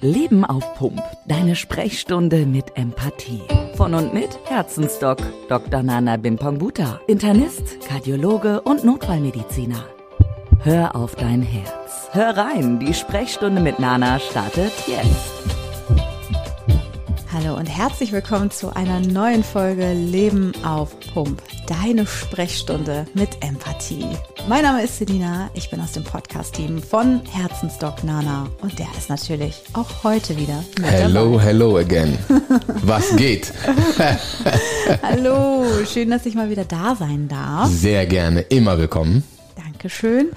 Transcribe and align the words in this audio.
Leben 0.00 0.44
auf 0.44 0.74
Pump. 0.74 1.02
Deine 1.26 1.56
Sprechstunde 1.56 2.46
mit 2.46 2.76
Empathie. 2.76 3.42
Von 3.74 3.94
und 3.94 4.14
mit 4.14 4.38
Herzensdoc 4.44 5.18
Dr. 5.48 5.82
Nana 5.82 6.16
Bimpangbuta. 6.16 7.00
Internist, 7.08 7.80
Kardiologe 7.88 8.60
und 8.60 8.84
Notfallmediziner. 8.84 9.84
Hör 10.60 10.94
auf 10.94 11.16
dein 11.16 11.42
Herz. 11.42 12.08
Hör 12.12 12.36
rein, 12.36 12.78
die 12.78 12.94
Sprechstunde 12.94 13.60
mit 13.60 13.80
Nana 13.80 14.20
startet 14.20 14.72
jetzt. 14.86 15.32
Hallo 17.32 17.56
und 17.56 17.66
herzlich 17.66 18.12
willkommen 18.12 18.52
zu 18.52 18.74
einer 18.74 19.00
neuen 19.00 19.42
Folge 19.42 19.92
Leben 19.94 20.52
auf 20.64 20.94
Pump. 21.12 21.42
Deine 21.66 22.06
Sprechstunde 22.06 23.06
mit 23.14 23.44
Empathie. 23.44 24.06
Mein 24.48 24.62
Name 24.62 24.82
ist 24.82 24.96
Selina, 24.96 25.50
ich 25.52 25.68
bin 25.68 25.78
aus 25.78 25.92
dem 25.92 26.04
Podcast-Team 26.04 26.82
von 26.82 27.20
Herzensdoc 27.26 28.02
Nana 28.02 28.48
und 28.62 28.78
der 28.78 28.86
ist 28.96 29.10
natürlich 29.10 29.60
auch 29.74 30.04
heute 30.04 30.38
wieder 30.38 30.64
mit 30.78 30.90
Hello, 30.90 31.32
dabei. 31.32 31.44
hello 31.44 31.76
again. 31.76 32.18
Was 32.82 33.14
geht? 33.16 33.52
Hallo, 35.02 35.66
schön, 35.84 36.08
dass 36.08 36.24
ich 36.24 36.34
mal 36.34 36.48
wieder 36.48 36.64
da 36.64 36.96
sein 36.96 37.28
darf. 37.28 37.68
Sehr 37.68 38.06
gerne, 38.06 38.40
immer 38.40 38.78
willkommen. 38.78 39.22
Dankeschön. 39.54 40.30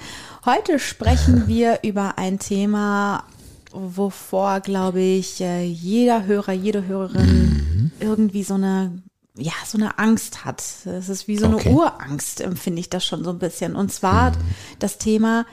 Heute 0.44 0.78
sprechen 0.78 1.44
wir 1.46 1.78
über 1.82 2.18
ein 2.18 2.38
Thema, 2.38 3.24
wovor, 3.72 4.60
glaube 4.60 5.00
ich, 5.00 5.40
äh, 5.40 5.64
jeder 5.64 6.26
Hörer, 6.26 6.52
jede 6.52 6.86
Hörerin 6.86 7.62
mhm. 7.74 7.90
irgendwie 7.98 8.42
so 8.42 8.54
eine, 8.54 8.92
ja, 9.36 9.52
so 9.66 9.78
eine 9.78 9.98
Angst 9.98 10.44
hat. 10.44 10.62
Es 10.84 11.08
ist 11.08 11.28
wie 11.28 11.38
so 11.38 11.46
eine 11.46 11.56
okay. 11.56 11.70
Urangst, 11.70 12.40
empfinde 12.40 12.80
ich 12.80 12.90
das 12.90 13.04
schon 13.04 13.24
so 13.24 13.30
ein 13.30 13.38
bisschen. 13.38 13.76
Und 13.76 13.92
zwar 13.92 14.32
mhm. 14.32 14.36
das 14.78 14.98
Thema 14.98 15.46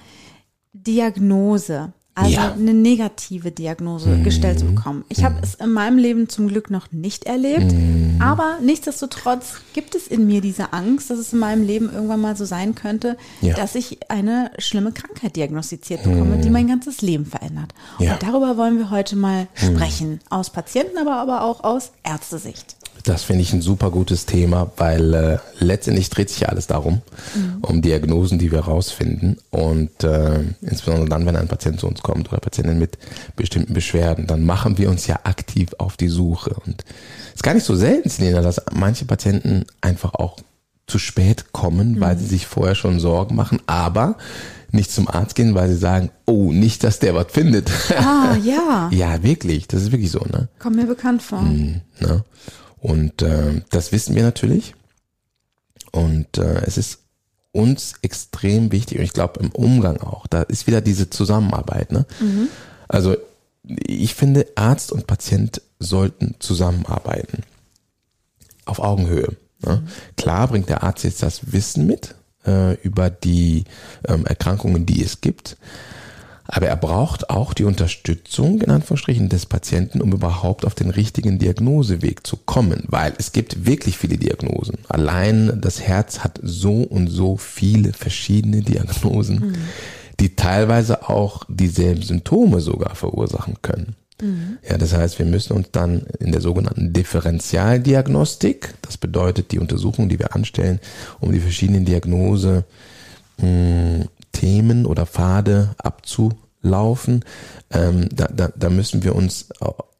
Diagnose. 0.73 1.93
Also 2.15 2.33
ja. 2.33 2.52
eine 2.52 2.73
negative 2.73 3.52
Diagnose 3.52 4.09
mhm. 4.09 4.23
gestellt 4.25 4.59
zu 4.59 4.65
bekommen. 4.65 5.05
Ich 5.07 5.23
habe 5.23 5.38
es 5.41 5.55
in 5.55 5.71
meinem 5.71 5.97
Leben 5.97 6.27
zum 6.27 6.49
Glück 6.49 6.69
noch 6.69 6.91
nicht 6.91 7.23
erlebt, 7.23 7.71
mhm. 7.71 8.17
aber 8.19 8.58
nichtsdestotrotz 8.61 9.61
gibt 9.73 9.95
es 9.95 10.08
in 10.08 10.27
mir 10.27 10.41
diese 10.41 10.73
Angst, 10.73 11.09
dass 11.09 11.17
es 11.17 11.31
in 11.31 11.39
meinem 11.39 11.64
Leben 11.64 11.89
irgendwann 11.89 12.19
mal 12.19 12.36
so 12.36 12.43
sein 12.43 12.75
könnte, 12.75 13.16
ja. 13.39 13.55
dass 13.55 13.75
ich 13.75 14.11
eine 14.11 14.52
schlimme 14.58 14.91
Krankheit 14.91 15.38
diagnostiziert 15.38 16.03
bekomme, 16.03 16.38
mhm. 16.38 16.41
die 16.41 16.49
mein 16.49 16.67
ganzes 16.67 17.02
Leben 17.02 17.25
verändert. 17.25 17.73
Ja. 17.99 18.14
Und 18.14 18.23
darüber 18.23 18.58
wollen 18.58 18.80
wir 18.80 18.89
heute 18.89 19.16
mal 19.16 19.47
mhm. 19.61 19.75
sprechen, 19.77 20.19
aus 20.30 20.49
Patienten, 20.49 20.97
aber, 20.97 21.14
aber 21.14 21.43
auch 21.43 21.64
aus 21.64 21.93
Ärztesicht. 22.03 22.75
Das 23.09 23.23
finde 23.23 23.41
ich 23.41 23.53
ein 23.53 23.63
super 23.63 23.89
gutes 23.89 24.27
Thema, 24.27 24.71
weil 24.77 25.13
äh, 25.15 25.38
letztendlich 25.57 26.11
dreht 26.11 26.29
sich 26.29 26.41
ja 26.41 26.49
alles 26.49 26.67
darum, 26.67 27.02
mhm. 27.33 27.57
um 27.63 27.81
Diagnosen, 27.81 28.38
die 28.38 28.52
wir 28.52 28.59
rausfinden. 28.59 29.38
Und 29.49 30.03
äh, 30.03 30.41
insbesondere 30.61 31.09
dann, 31.09 31.25
wenn 31.25 31.35
ein 31.35 31.47
Patient 31.47 31.80
zu 31.80 31.87
uns 31.87 32.03
kommt 32.03 32.30
oder 32.30 32.39
Patientin 32.39 32.77
mit 32.77 32.99
bestimmten 33.35 33.73
Beschwerden, 33.73 34.27
dann 34.27 34.45
machen 34.45 34.77
wir 34.77 34.91
uns 34.91 35.07
ja 35.07 35.21
aktiv 35.23 35.69
auf 35.80 35.97
die 35.97 36.07
Suche. 36.07 36.52
Und 36.67 36.85
es 37.30 37.37
ist 37.37 37.43
gar 37.43 37.55
nicht 37.55 37.65
so 37.65 37.75
selten, 37.75 38.09
Selena, 38.09 38.43
dass 38.43 38.61
manche 38.73 39.05
Patienten 39.05 39.65
einfach 39.81 40.13
auch 40.13 40.37
zu 40.85 40.99
spät 40.99 41.52
kommen, 41.52 41.93
mhm. 41.93 42.02
weil 42.02 42.15
sie 42.15 42.27
sich 42.27 42.45
vorher 42.45 42.75
schon 42.75 42.99
Sorgen 42.99 43.35
machen, 43.35 43.59
aber 43.65 44.17
nicht 44.71 44.91
zum 44.91 45.07
Arzt 45.07 45.33
gehen, 45.33 45.55
weil 45.55 45.69
sie 45.69 45.77
sagen, 45.77 46.11
oh, 46.25 46.52
nicht, 46.52 46.83
dass 46.83 46.99
der 46.99 47.15
was 47.15 47.31
findet. 47.31 47.71
Ah, 47.97 48.35
ja. 48.43 48.87
ja, 48.91 49.23
wirklich. 49.23 49.67
Das 49.67 49.81
ist 49.81 49.91
wirklich 49.91 50.11
so, 50.11 50.19
ne? 50.19 50.47
Kommt 50.59 50.75
mir 50.75 50.85
bekannt 50.85 51.23
vor. 51.23 51.41
Mhm, 51.41 51.81
ne? 51.99 52.23
Und 52.81 53.22
äh, 53.22 53.61
das 53.69 53.91
wissen 53.91 54.16
wir 54.16 54.23
natürlich. 54.23 54.73
Und 55.91 56.38
äh, 56.38 56.61
es 56.66 56.77
ist 56.77 56.99
uns 57.52 57.95
extrem 58.02 58.71
wichtig 58.71 58.99
und 58.99 59.03
ich 59.03 59.13
glaube 59.13 59.39
im 59.39 59.52
Umgang 59.52 59.97
auch. 59.97 60.27
Da 60.27 60.44
ist 60.44 60.67
wieder 60.67 60.81
diese 60.81 61.09
Zusammenarbeit. 61.09 61.91
Ne? 61.91 62.05
Mhm. 62.19 62.47
Also 62.88 63.17
ich 63.63 64.16
finde, 64.16 64.47
Arzt 64.55 64.91
und 64.91 65.08
Patient 65.08 65.61
sollten 65.80 66.36
zusammenarbeiten. 66.39 67.44
Auf 68.66 68.80
Augenhöhe. 68.80 69.36
Ne? 69.66 69.77
Mhm. 69.77 69.88
Klar 70.16 70.47
bringt 70.47 70.69
der 70.69 70.83
Arzt 70.83 71.03
jetzt 71.03 71.23
das 71.23 71.52
Wissen 71.52 71.86
mit 71.87 72.15
äh, 72.45 72.75
über 72.81 73.09
die 73.09 73.65
ähm, 74.08 74.25
Erkrankungen, 74.25 74.86
die 74.86 75.04
es 75.04 75.21
gibt. 75.21 75.58
Aber 76.52 76.65
er 76.65 76.76
braucht 76.76 77.30
auch 77.30 77.54
die 77.54 77.64
Unterstützung, 77.64 78.60
in 78.61 78.71
Anführungsstrichen, 78.71 79.30
des 79.30 79.45
Patienten, 79.45 80.02
um 80.02 80.11
überhaupt 80.11 80.65
auf 80.65 80.73
den 80.73 80.89
richtigen 80.89 81.37
Diagnoseweg 81.37 82.26
zu 82.26 82.37
kommen, 82.37 82.86
weil 82.87 83.14
es 83.20 83.32
gibt 83.32 83.67
wirklich 83.67 83.99
viele 83.99 84.17
Diagnosen. 84.17 84.80
Allein 84.87 85.61
das 85.61 85.80
Herz 85.80 86.20
hat 86.20 86.39
so 86.42 86.82
und 86.82 87.08
so 87.08 87.37
viele 87.37 87.93
verschiedene 87.93 88.61
Diagnosen, 88.61 89.39
mhm. 89.39 89.54
die 90.20 90.36
teilweise 90.36 91.08
auch 91.08 91.43
dieselben 91.48 92.02
Symptome 92.02 92.61
sogar 92.61 92.95
verursachen 92.95 93.58
können. 93.61 93.95
Mhm. 94.20 94.58
Ja, 94.67 94.80
das 94.80 94.93
heißt, 94.95 95.20
wir 95.20 95.27
müssen 95.27 95.54
uns 95.54 95.67
dann 95.71 96.08
in 96.20 96.31
der 96.31 96.42
sogenannten 96.42 96.93
Differentialdiagnostik, 96.93 98.73
das 98.81 98.98
bedeutet 98.98 99.52
die 99.52 99.60
Untersuchung, 99.60 100.10
die 100.10 100.17
wir 100.17 100.36
anstellen, 100.36 100.80
um 101.20 101.31
die 101.31 101.42
verschiedenen 101.42 101.86
Diagnose 101.86 102.66
mh, 103.37 104.05
Themen 104.39 104.86
oder 104.86 105.05
Pfade 105.05 105.76
abzulaufen. 105.77 107.26
Ähm, 107.72 108.08
da, 108.11 108.27
da, 108.27 108.50
da 108.55 108.70
müssen 108.70 109.04
wir 109.04 109.16
uns 109.16 109.50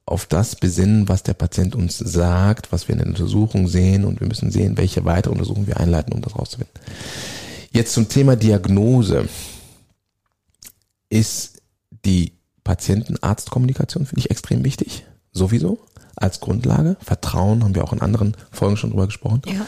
auf 0.06 0.26
das 0.26 0.56
besinnen, 0.56 1.10
was 1.10 1.24
der 1.24 1.34
Patient 1.34 1.76
uns 1.76 1.98
sagt, 1.98 2.72
was 2.72 2.88
wir 2.88 2.94
in 2.94 3.00
der 3.00 3.08
Untersuchung 3.08 3.68
sehen 3.68 4.06
und 4.06 4.22
wir 4.22 4.28
müssen 4.28 4.50
sehen, 4.50 4.78
welche 4.78 5.04
weitere 5.04 5.34
Untersuchungen 5.34 5.68
wir 5.68 5.80
einleiten, 5.80 6.14
um 6.14 6.22
das 6.22 6.38
rauszufinden. 6.38 6.74
Jetzt 7.72 7.94
zum 7.94 8.08
Thema 8.08 8.36
Diagnose. 8.36 9.28
Ist 11.12 11.62
die 12.06 12.34
Patienten-Arzt-Kommunikation, 12.64 14.06
finde 14.06 14.20
ich 14.20 14.30
extrem 14.30 14.64
wichtig. 14.64 15.06
Sowieso. 15.32 15.80
Als 16.16 16.40
Grundlage. 16.40 16.98
Vertrauen 17.02 17.64
haben 17.64 17.76
wir 17.76 17.84
auch 17.84 17.94
in 17.94 18.02
anderen 18.02 18.38
Folgen 18.52 18.78
schon 18.78 18.92
drüber 18.92 19.08
gesprochen. 19.08 19.42
Ja. 19.48 19.66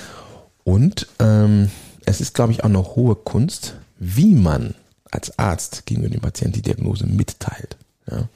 Und 0.64 1.08
ähm, 1.20 1.72
es 2.06 2.22
ist, 2.22 2.36
glaube 2.36 2.52
ich, 2.52 2.64
auch 2.64 2.70
eine 2.70 2.84
hohe 2.96 3.16
Kunst, 3.16 3.76
wie 4.01 4.34
man 4.34 4.73
als 5.12 5.38
Arzt 5.38 5.85
gegenüber 5.85 6.09
dem 6.09 6.22
Patienten 6.22 6.53
die 6.56 6.63
Diagnose 6.63 7.06
mitteilt. 7.06 7.78
Ja. 8.09 8.28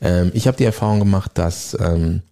Ähm, 0.00 0.30
ich 0.32 0.46
habe 0.46 0.56
die 0.56 0.64
Erfahrung 0.64 1.00
gemacht, 1.00 1.32
dass 1.34 1.76
ähm, 1.80 2.22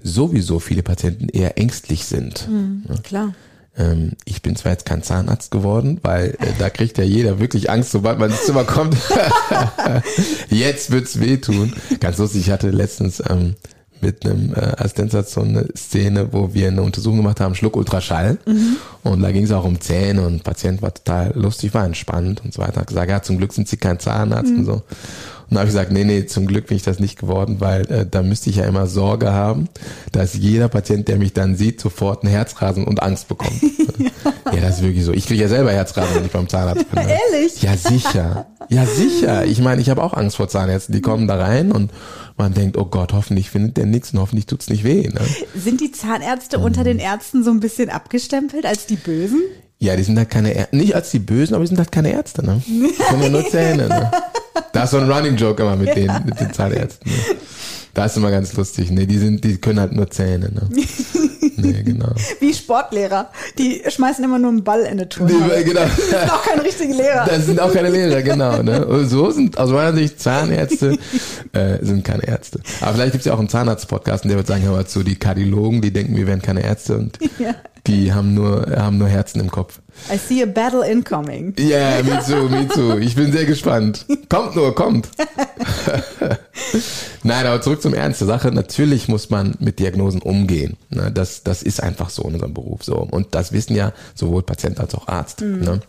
sowieso 0.00 0.60
viele 0.60 0.84
Patienten 0.84 1.28
eher 1.28 1.58
ängstlich 1.58 2.04
sind. 2.04 2.48
Mhm, 2.48 2.84
ja. 2.88 2.94
Klar. 2.98 3.34
Ähm, 3.76 4.12
ich 4.24 4.42
bin 4.42 4.54
zwar 4.54 4.70
jetzt 4.70 4.86
kein 4.86 5.02
Zahnarzt 5.02 5.50
geworden, 5.50 5.98
weil 6.02 6.36
äh, 6.38 6.52
da 6.60 6.70
kriegt 6.70 6.98
ja 6.98 7.04
jeder 7.04 7.40
wirklich 7.40 7.68
Angst, 7.68 7.90
sobald 7.90 8.20
man 8.20 8.30
ins 8.30 8.44
Zimmer 8.44 8.62
kommt. 8.62 8.96
jetzt 10.50 10.92
wird's 10.92 11.18
wehtun. 11.18 11.72
Ganz 11.98 12.18
lustig, 12.18 12.42
ich 12.42 12.50
hatte 12.52 12.70
letztens 12.70 13.20
ähm, 13.28 13.56
mit 14.04 14.24
einem 14.24 14.52
äh, 14.54 14.60
Assistenzarzt 14.76 15.32
so 15.32 15.40
eine 15.40 15.66
Szene, 15.76 16.32
wo 16.32 16.52
wir 16.52 16.68
eine 16.68 16.82
Untersuchung 16.82 17.18
gemacht 17.18 17.40
haben, 17.40 17.54
Schluck-Ultraschall. 17.54 18.38
Mhm. 18.46 18.76
Und 19.02 19.22
da 19.22 19.32
ging 19.32 19.44
es 19.44 19.52
auch 19.52 19.64
um 19.64 19.80
Zähne 19.80 20.26
und 20.26 20.44
Patient 20.44 20.82
war 20.82 20.92
total 20.92 21.32
lustig, 21.34 21.72
war 21.74 21.84
entspannt 21.84 22.42
und 22.44 22.52
so 22.52 22.62
weiter. 22.62 22.80
Hat 22.82 22.88
gesagt, 22.88 23.10
ja, 23.10 23.22
zum 23.22 23.38
Glück 23.38 23.52
sind 23.52 23.68
Sie 23.68 23.76
kein 23.76 23.98
Zahnarzt 23.98 24.52
mhm. 24.52 24.58
und 24.58 24.64
so. 24.66 24.82
Und 25.54 25.60
habe 25.60 25.68
ich 25.68 25.74
gesagt, 25.74 25.92
nee, 25.92 26.02
nee, 26.02 26.26
zum 26.26 26.46
Glück 26.46 26.66
bin 26.66 26.76
ich 26.76 26.82
das 26.82 26.98
nicht 26.98 27.16
geworden, 27.16 27.60
weil 27.60 27.88
äh, 27.88 28.04
da 28.04 28.24
müsste 28.24 28.50
ich 28.50 28.56
ja 28.56 28.64
immer 28.64 28.88
Sorge 28.88 29.32
haben, 29.32 29.68
dass 30.10 30.34
jeder 30.34 30.68
Patient, 30.68 31.06
der 31.06 31.16
mich 31.16 31.32
dann 31.32 31.54
sieht, 31.54 31.80
sofort 31.80 32.24
ein 32.24 32.26
Herzrasen 32.26 32.82
und 32.82 33.00
Angst 33.00 33.28
bekommt. 33.28 33.62
ja. 33.98 34.10
ja, 34.52 34.60
das 34.60 34.78
ist 34.78 34.82
wirklich 34.82 35.04
so. 35.04 35.12
Ich 35.12 35.26
kriege 35.26 35.42
ja 35.42 35.48
selber 35.48 35.70
Herzrasen, 35.70 36.16
wenn 36.16 36.24
ich 36.24 36.32
beim 36.32 36.48
Zahnarzt 36.48 36.90
bin. 36.90 37.04
Ne? 37.04 37.16
Ehrlich? 37.32 37.62
Ja, 37.62 37.76
sicher. 37.76 38.46
Ja, 38.68 38.84
sicher. 38.84 39.44
Ich 39.44 39.60
meine, 39.60 39.80
ich 39.80 39.90
habe 39.90 40.02
auch 40.02 40.12
Angst 40.14 40.38
vor 40.38 40.48
Zahnärzten. 40.48 40.92
Die 40.92 41.02
kommen 41.02 41.28
da 41.28 41.36
rein 41.36 41.70
und 41.70 41.92
man 42.36 42.52
denkt, 42.52 42.76
oh 42.76 42.86
Gott, 42.86 43.12
hoffentlich 43.12 43.48
findet 43.48 43.76
der 43.76 43.86
nichts 43.86 44.12
und 44.12 44.18
hoffentlich 44.18 44.46
tut's 44.46 44.68
nicht 44.68 44.82
weh. 44.82 45.06
Ne? 45.06 45.20
Sind 45.54 45.80
die 45.80 45.92
Zahnärzte 45.92 46.58
mhm. 46.58 46.64
unter 46.64 46.82
den 46.82 46.98
Ärzten 46.98 47.44
so 47.44 47.52
ein 47.52 47.60
bisschen 47.60 47.90
abgestempelt 47.90 48.66
als 48.66 48.86
die 48.86 48.96
Bösen? 48.96 49.40
Ja, 49.78 49.96
die 49.96 50.02
sind 50.02 50.16
halt 50.16 50.30
keine 50.30 50.52
Ärzte, 50.52 50.76
nicht 50.76 50.96
als 50.96 51.10
die 51.10 51.18
Bösen, 51.18 51.54
aber 51.54 51.62
die 51.62 51.68
sind 51.68 51.78
halt 51.78 51.92
keine 51.92 52.12
Ärzte, 52.12 52.44
ne? 52.44 52.62
Die 52.66 52.92
können 53.06 53.22
ja 53.22 53.28
nur 53.28 53.46
Zähne, 53.50 53.88
ne? 53.88 54.10
Da 54.72 54.84
ist 54.84 54.90
so 54.90 54.98
ein 54.98 55.10
Running 55.10 55.36
Joke 55.36 55.62
immer 55.62 55.76
mit 55.76 55.88
ja. 55.88 55.94
denen, 55.94 56.26
mit 56.26 56.40
den 56.40 56.52
Zahnärzten. 56.52 57.10
Ne? 57.10 57.18
Da 57.94 58.06
ist 58.06 58.16
immer 58.16 58.32
ganz 58.32 58.52
lustig, 58.54 58.90
ne? 58.90 59.06
Die 59.06 59.18
sind, 59.18 59.44
die 59.44 59.56
können 59.58 59.78
halt 59.78 59.92
nur 59.92 60.10
Zähne, 60.10 60.50
ne? 60.50 60.68
Nee, 61.56 61.82
genau. 61.84 62.12
Wie 62.40 62.52
Sportlehrer. 62.52 63.30
Die 63.58 63.82
schmeißen 63.86 64.24
immer 64.24 64.38
nur 64.38 64.50
einen 64.50 64.64
Ball 64.64 64.80
in 64.80 64.86
eine 64.88 65.08
Turnhalle. 65.08 65.64
Genau. 65.64 65.80
Das 65.80 65.96
sind 65.96 66.30
auch 66.32 66.42
keine 66.42 66.64
richtigen 66.64 66.94
Lehrer. 66.94 67.24
Das 67.26 67.46
sind 67.46 67.60
auch 67.60 67.72
keine 67.72 67.90
Lehrer, 67.90 68.22
genau. 68.22 68.62
Ne? 68.62 68.84
Und 68.84 69.08
so 69.08 69.30
sind 69.30 69.56
aus 69.56 69.70
meiner 69.70 69.94
Sicht 69.94 70.20
Zahnärzte 70.20 70.98
äh, 71.52 71.78
sind 71.80 72.04
keine 72.04 72.26
Ärzte. 72.26 72.60
Aber 72.80 72.94
vielleicht 72.94 73.12
gibt 73.12 73.22
es 73.22 73.26
ja 73.26 73.34
auch 73.34 73.38
einen 73.38 73.48
Zahnarzt-Podcast, 73.48 74.24
der 74.24 74.36
wird 74.36 74.46
sagen, 74.46 74.64
hör 74.64 74.72
mal 74.72 74.86
zu, 74.86 75.04
die 75.04 75.16
Kardiologen, 75.16 75.80
die 75.80 75.92
denken, 75.92 76.16
wir 76.16 76.26
wären 76.26 76.42
keine 76.42 76.64
Ärzte 76.64 76.96
und 76.96 77.18
ja. 77.38 77.54
Die 77.86 78.12
haben 78.12 78.34
nur, 78.34 78.66
haben 78.76 78.98
nur 78.98 79.08
Herzen 79.08 79.40
im 79.40 79.50
Kopf. 79.50 79.80
I 80.12 80.16
see 80.16 80.42
a 80.42 80.46
battle 80.46 80.86
incoming. 80.86 81.54
Ja, 81.58 82.00
yeah, 82.00 82.02
me 82.02 82.18
too, 82.26 82.48
me 82.48 82.66
too. 82.66 82.98
Ich 82.98 83.14
bin 83.14 83.30
sehr 83.30 83.44
gespannt. 83.44 84.06
Kommt 84.28 84.56
nur, 84.56 84.74
kommt. 84.74 85.08
Nein, 87.22 87.46
aber 87.46 87.60
zurück 87.60 87.82
zum 87.82 87.94
Ernst 87.94 88.20
der 88.20 88.28
Sache. 88.28 88.50
Natürlich 88.50 89.08
muss 89.08 89.30
man 89.30 89.54
mit 89.60 89.78
Diagnosen 89.78 90.22
umgehen. 90.22 90.76
Ne? 90.90 91.12
Das, 91.12 91.42
das 91.42 91.62
ist 91.62 91.82
einfach 91.82 92.10
so 92.10 92.22
in 92.22 92.34
unserem 92.34 92.54
Beruf 92.54 92.82
so. 92.84 92.96
Und 92.96 93.34
das 93.34 93.52
wissen 93.52 93.76
ja 93.76 93.92
sowohl 94.14 94.42
Patient 94.42 94.80
als 94.80 94.94
auch 94.94 95.06
Arzt. 95.08 95.42
Mhm. 95.42 95.60
Ne? 95.60 95.80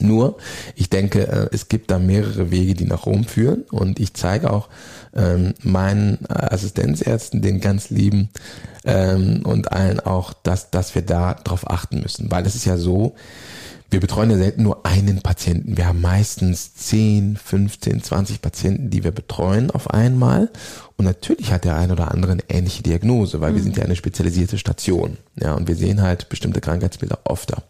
Nur, 0.00 0.36
ich 0.74 0.90
denke, 0.90 1.26
äh, 1.26 1.48
es 1.52 1.68
gibt 1.68 1.90
da 1.90 1.98
mehrere 1.98 2.50
Wege, 2.50 2.74
die 2.74 2.84
nach 2.84 3.06
Rom 3.06 3.24
führen 3.24 3.62
und 3.70 4.00
ich 4.00 4.14
zeige 4.14 4.50
auch 4.50 4.68
ähm, 5.14 5.54
meinen 5.62 6.18
Assistenzärzten, 6.28 7.42
den 7.42 7.60
ganz 7.60 7.90
lieben 7.90 8.30
ähm, 8.84 9.42
und 9.44 9.72
allen 9.72 10.00
auch, 10.00 10.32
dass, 10.32 10.70
dass 10.70 10.94
wir 10.94 11.02
da 11.02 11.34
drauf 11.34 11.70
achten 11.70 12.00
müssen, 12.00 12.30
weil 12.30 12.46
es 12.46 12.54
ist 12.54 12.64
ja 12.64 12.76
so, 12.76 13.14
wir 13.94 14.00
betreuen 14.00 14.30
ja 14.30 14.36
selten 14.36 14.64
nur 14.64 14.84
einen 14.84 15.20
Patienten. 15.20 15.76
Wir 15.76 15.86
haben 15.86 16.00
meistens 16.00 16.74
10, 16.74 17.36
15, 17.36 18.02
20 18.02 18.42
Patienten, 18.42 18.90
die 18.90 19.04
wir 19.04 19.12
betreuen 19.12 19.70
auf 19.70 19.88
einmal. 19.88 20.50
Und 20.96 21.04
natürlich 21.04 21.52
hat 21.52 21.64
der 21.64 21.76
eine 21.76 21.92
oder 21.92 22.10
andere 22.10 22.32
eine 22.32 22.42
ähnliche 22.48 22.82
Diagnose, 22.82 23.40
weil 23.40 23.52
mhm. 23.52 23.56
wir 23.56 23.62
sind 23.62 23.76
ja 23.76 23.84
eine 23.84 23.94
spezialisierte 23.94 24.58
Station. 24.58 25.18
Ja, 25.40 25.54
und 25.54 25.68
wir 25.68 25.76
sehen 25.76 26.02
halt 26.02 26.28
bestimmte 26.28 26.60
Krankheitsbilder 26.60 27.20
öfter. 27.24 27.62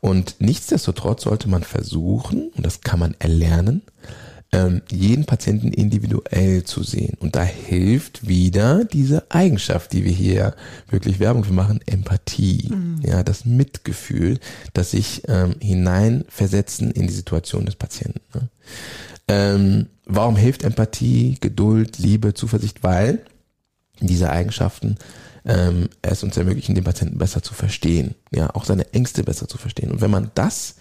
Und 0.00 0.36
nichtsdestotrotz 0.40 1.22
sollte 1.22 1.48
man 1.48 1.62
versuchen, 1.62 2.50
und 2.54 2.66
das 2.66 2.82
kann 2.82 2.98
man 2.98 3.14
erlernen, 3.18 3.80
ähm, 4.52 4.82
jeden 4.90 5.24
Patienten 5.24 5.72
individuell 5.72 6.64
zu 6.64 6.82
sehen. 6.82 7.16
Und 7.20 7.36
da 7.36 7.42
hilft 7.42 8.28
wieder 8.28 8.84
diese 8.84 9.30
Eigenschaft, 9.30 9.92
die 9.92 10.04
wir 10.04 10.12
hier 10.12 10.54
wirklich 10.88 11.18
Werbung 11.20 11.44
für 11.44 11.54
machen, 11.54 11.80
Empathie. 11.86 12.68
Mhm. 12.70 13.00
Ja, 13.02 13.22
das 13.22 13.46
Mitgefühl, 13.46 14.38
das 14.74 14.90
sich 14.90 15.22
ähm, 15.26 15.54
hineinversetzen 15.60 16.90
in 16.90 17.06
die 17.06 17.14
Situation 17.14 17.64
des 17.64 17.76
Patienten. 17.76 18.20
Ne? 18.34 18.48
Ähm, 19.28 19.86
warum 20.04 20.36
hilft 20.36 20.64
Empathie, 20.64 21.38
Geduld, 21.40 21.98
Liebe, 21.98 22.34
Zuversicht? 22.34 22.82
Weil 22.82 23.20
diese 24.00 24.30
Eigenschaften 24.30 24.96
ähm, 25.44 25.88
es 26.02 26.22
uns 26.22 26.36
ermöglichen, 26.36 26.74
den 26.74 26.84
Patienten 26.84 27.18
besser 27.18 27.42
zu 27.42 27.54
verstehen, 27.54 28.14
ja, 28.30 28.54
auch 28.54 28.64
seine 28.64 28.92
Ängste 28.92 29.24
besser 29.24 29.48
zu 29.48 29.58
verstehen. 29.58 29.90
Und 29.90 30.00
wenn 30.00 30.10
man 30.10 30.30
das 30.34 30.76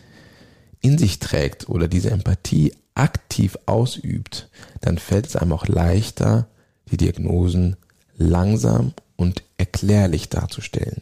in 0.82 0.98
sich 0.98 1.20
trägt 1.20 1.70
oder 1.70 1.88
diese 1.88 2.12
Empathie 2.12 2.74
aktiv 2.96 3.58
ausübt, 3.66 4.50
dann 4.82 4.98
fällt 4.98 5.28
es 5.28 5.36
einem 5.36 5.54
auch 5.54 5.68
leichter, 5.68 6.48
die 6.92 6.98
Diagnosen 6.98 7.78
langsam 8.18 8.94
und 9.16 9.44
erklärlich 9.58 10.30
darzustellen. 10.30 11.02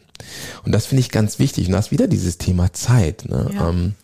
Und 0.64 0.74
das 0.74 0.86
finde 0.86 1.02
ich 1.02 1.10
ganz 1.10 1.40
wichtig. 1.40 1.68
Und 1.68 1.74
das 1.74 1.88
ist 1.88 1.92
wieder 1.92 2.08
dieses 2.08 2.38
Thema 2.38 2.74
Zeit. 2.74 3.26
Ne? 3.26 3.50
Ja. 3.54 3.70
Ähm, 3.70 3.96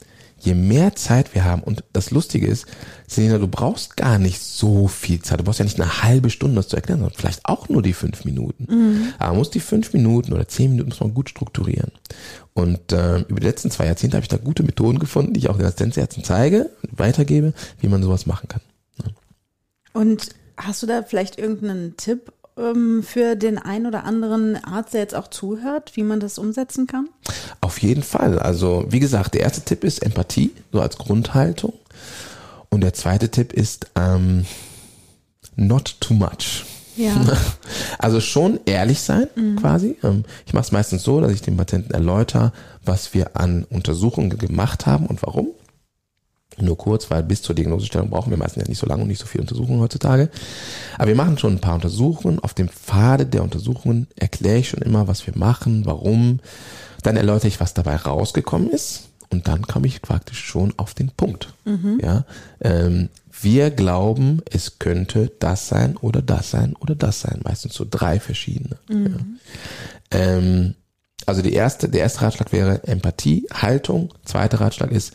je 0.45 0.53
mehr 0.53 0.95
Zeit 0.95 1.33
wir 1.33 1.43
haben, 1.43 1.63
und 1.63 1.83
das 1.91 2.11
Lustige 2.11 2.47
ist, 2.47 2.65
Selina, 3.07 3.37
du 3.37 3.47
brauchst 3.47 3.97
gar 3.97 4.19
nicht 4.19 4.39
so 4.39 4.87
viel 4.87 5.21
Zeit. 5.21 5.39
Du 5.39 5.43
brauchst 5.43 5.59
ja 5.59 5.65
nicht 5.65 5.79
eine 5.79 6.03
halbe 6.03 6.29
Stunde 6.29 6.55
das 6.55 6.67
zu 6.67 6.75
erklären, 6.75 6.99
sondern 6.99 7.17
vielleicht 7.17 7.45
auch 7.45 7.69
nur 7.69 7.81
die 7.81 7.93
fünf 7.93 8.25
Minuten. 8.25 8.67
Mhm. 8.69 9.13
Aber 9.17 9.29
man 9.29 9.37
muss 9.37 9.51
die 9.51 9.59
fünf 9.59 9.93
Minuten 9.93 10.33
oder 10.33 10.47
zehn 10.47 10.71
Minuten 10.71 10.89
muss 10.89 10.99
man 10.99 11.13
gut 11.13 11.29
strukturieren. 11.29 11.91
Und 12.53 12.91
äh, 12.91 13.19
über 13.27 13.39
die 13.39 13.47
letzten 13.47 13.71
zwei 13.71 13.85
Jahrzehnte 13.85 14.17
habe 14.17 14.23
ich 14.23 14.29
da 14.29 14.37
gute 14.37 14.63
Methoden 14.63 14.99
gefunden, 14.99 15.33
die 15.33 15.39
ich 15.39 15.49
auch 15.49 15.57
den 15.57 15.65
Assistenzärzten 15.65 16.23
zeige, 16.23 16.69
weitergebe, 16.91 17.53
wie 17.79 17.87
man 17.87 18.01
sowas 18.01 18.25
machen 18.25 18.47
kann. 18.47 18.61
Ja. 19.03 19.11
Und 19.93 20.29
hast 20.57 20.81
du 20.83 20.87
da 20.87 21.03
vielleicht 21.03 21.37
irgendeinen 21.37 21.97
Tipp 21.97 22.31
ähm, 22.57 23.03
für 23.03 23.35
den 23.35 23.57
einen 23.57 23.85
oder 23.85 24.03
anderen 24.03 24.55
Arzt, 24.63 24.93
der 24.93 25.01
jetzt 25.01 25.15
auch 25.15 25.27
zuhört, 25.27 25.95
wie 25.95 26.03
man 26.03 26.19
das 26.19 26.37
umsetzen 26.37 26.87
kann? 26.87 27.09
Auf 27.61 27.81
jeden 27.81 28.03
Fall. 28.03 28.39
Also 28.39 28.85
wie 28.89 28.99
gesagt, 28.99 29.33
der 29.33 29.41
erste 29.41 29.61
Tipp 29.61 29.83
ist 29.83 30.03
Empathie, 30.03 30.51
so 30.71 30.81
als 30.81 30.97
Grundhaltung. 30.97 31.73
Und 32.69 32.81
der 32.81 32.93
zweite 32.93 33.29
Tipp 33.29 33.53
ist 33.53 33.87
ähm, 33.95 34.45
not 35.55 35.97
too 35.99 36.13
much. 36.13 36.65
Ja. 36.95 37.13
Also 37.97 38.19
schon 38.19 38.59
ehrlich 38.65 39.01
sein, 39.01 39.27
mhm. 39.35 39.55
quasi. 39.55 39.97
Ähm, 40.03 40.25
ich 40.45 40.53
mache 40.53 40.65
es 40.65 40.71
meistens 40.71 41.03
so, 41.03 41.21
dass 41.21 41.31
ich 41.31 41.41
dem 41.41 41.57
Patienten 41.57 41.93
erläutere, 41.93 42.51
was 42.83 43.13
wir 43.13 43.35
an 43.35 43.63
Untersuchungen 43.69 44.37
gemacht 44.37 44.85
haben 44.85 45.07
und 45.07 45.23
warum. 45.23 45.47
Nur 46.57 46.77
kurz, 46.77 47.11
weil 47.11 47.23
bis 47.23 47.41
zur 47.41 47.55
Diagnosestellung 47.55 48.09
brauchen 48.09 48.29
wir 48.29 48.37
meistens 48.37 48.63
ja 48.63 48.69
nicht 48.69 48.79
so 48.79 48.87
lange 48.87 49.01
und 49.01 49.09
nicht 49.09 49.19
so 49.19 49.25
viel 49.25 49.41
Untersuchungen 49.41 49.81
heutzutage. 49.81 50.29
Aber 50.97 51.07
wir 51.07 51.15
machen 51.15 51.37
schon 51.37 51.53
ein 51.53 51.61
paar 51.61 51.75
Untersuchungen. 51.75 52.39
Auf 52.39 52.53
dem 52.53 52.69
Pfade 52.69 53.25
der 53.25 53.43
Untersuchungen 53.43 54.07
erkläre 54.15 54.59
ich 54.59 54.69
schon 54.69 54.81
immer, 54.81 55.07
was 55.07 55.25
wir 55.27 55.37
machen, 55.37 55.85
warum. 55.85 56.39
Dann 57.03 57.17
erläutere 57.17 57.49
ich, 57.49 57.59
was 57.59 57.73
dabei 57.73 57.97
rausgekommen 57.97 58.69
ist. 58.69 59.09
Und 59.29 59.47
dann 59.47 59.63
komme 59.63 59.87
ich 59.87 60.01
praktisch 60.01 60.39
schon 60.39 60.73
auf 60.77 60.93
den 60.93 61.09
Punkt. 61.09 61.53
Mhm. 61.65 61.99
Ja, 62.01 62.25
ähm, 62.61 63.09
wir 63.41 63.69
glauben, 63.71 64.41
es 64.49 64.79
könnte 64.79 65.31
das 65.39 65.67
sein 65.67 65.97
oder 65.97 66.21
das 66.21 66.51
sein 66.51 66.75
oder 66.79 66.95
das 66.95 67.21
sein. 67.21 67.41
Meistens 67.43 67.73
so 67.73 67.85
drei 67.89 68.19
verschiedene. 68.19 68.77
Mhm. 68.87 69.39
Ja. 70.13 70.19
Ähm, 70.19 70.75
also 71.25 71.41
die 71.41 71.53
erste, 71.53 71.89
der 71.89 72.01
erste 72.01 72.21
Ratschlag 72.21 72.51
wäre 72.51 72.83
Empathie, 72.87 73.47
Haltung. 73.51 74.13
Zweiter 74.23 74.61
Ratschlag 74.61 74.91
ist 74.91 75.13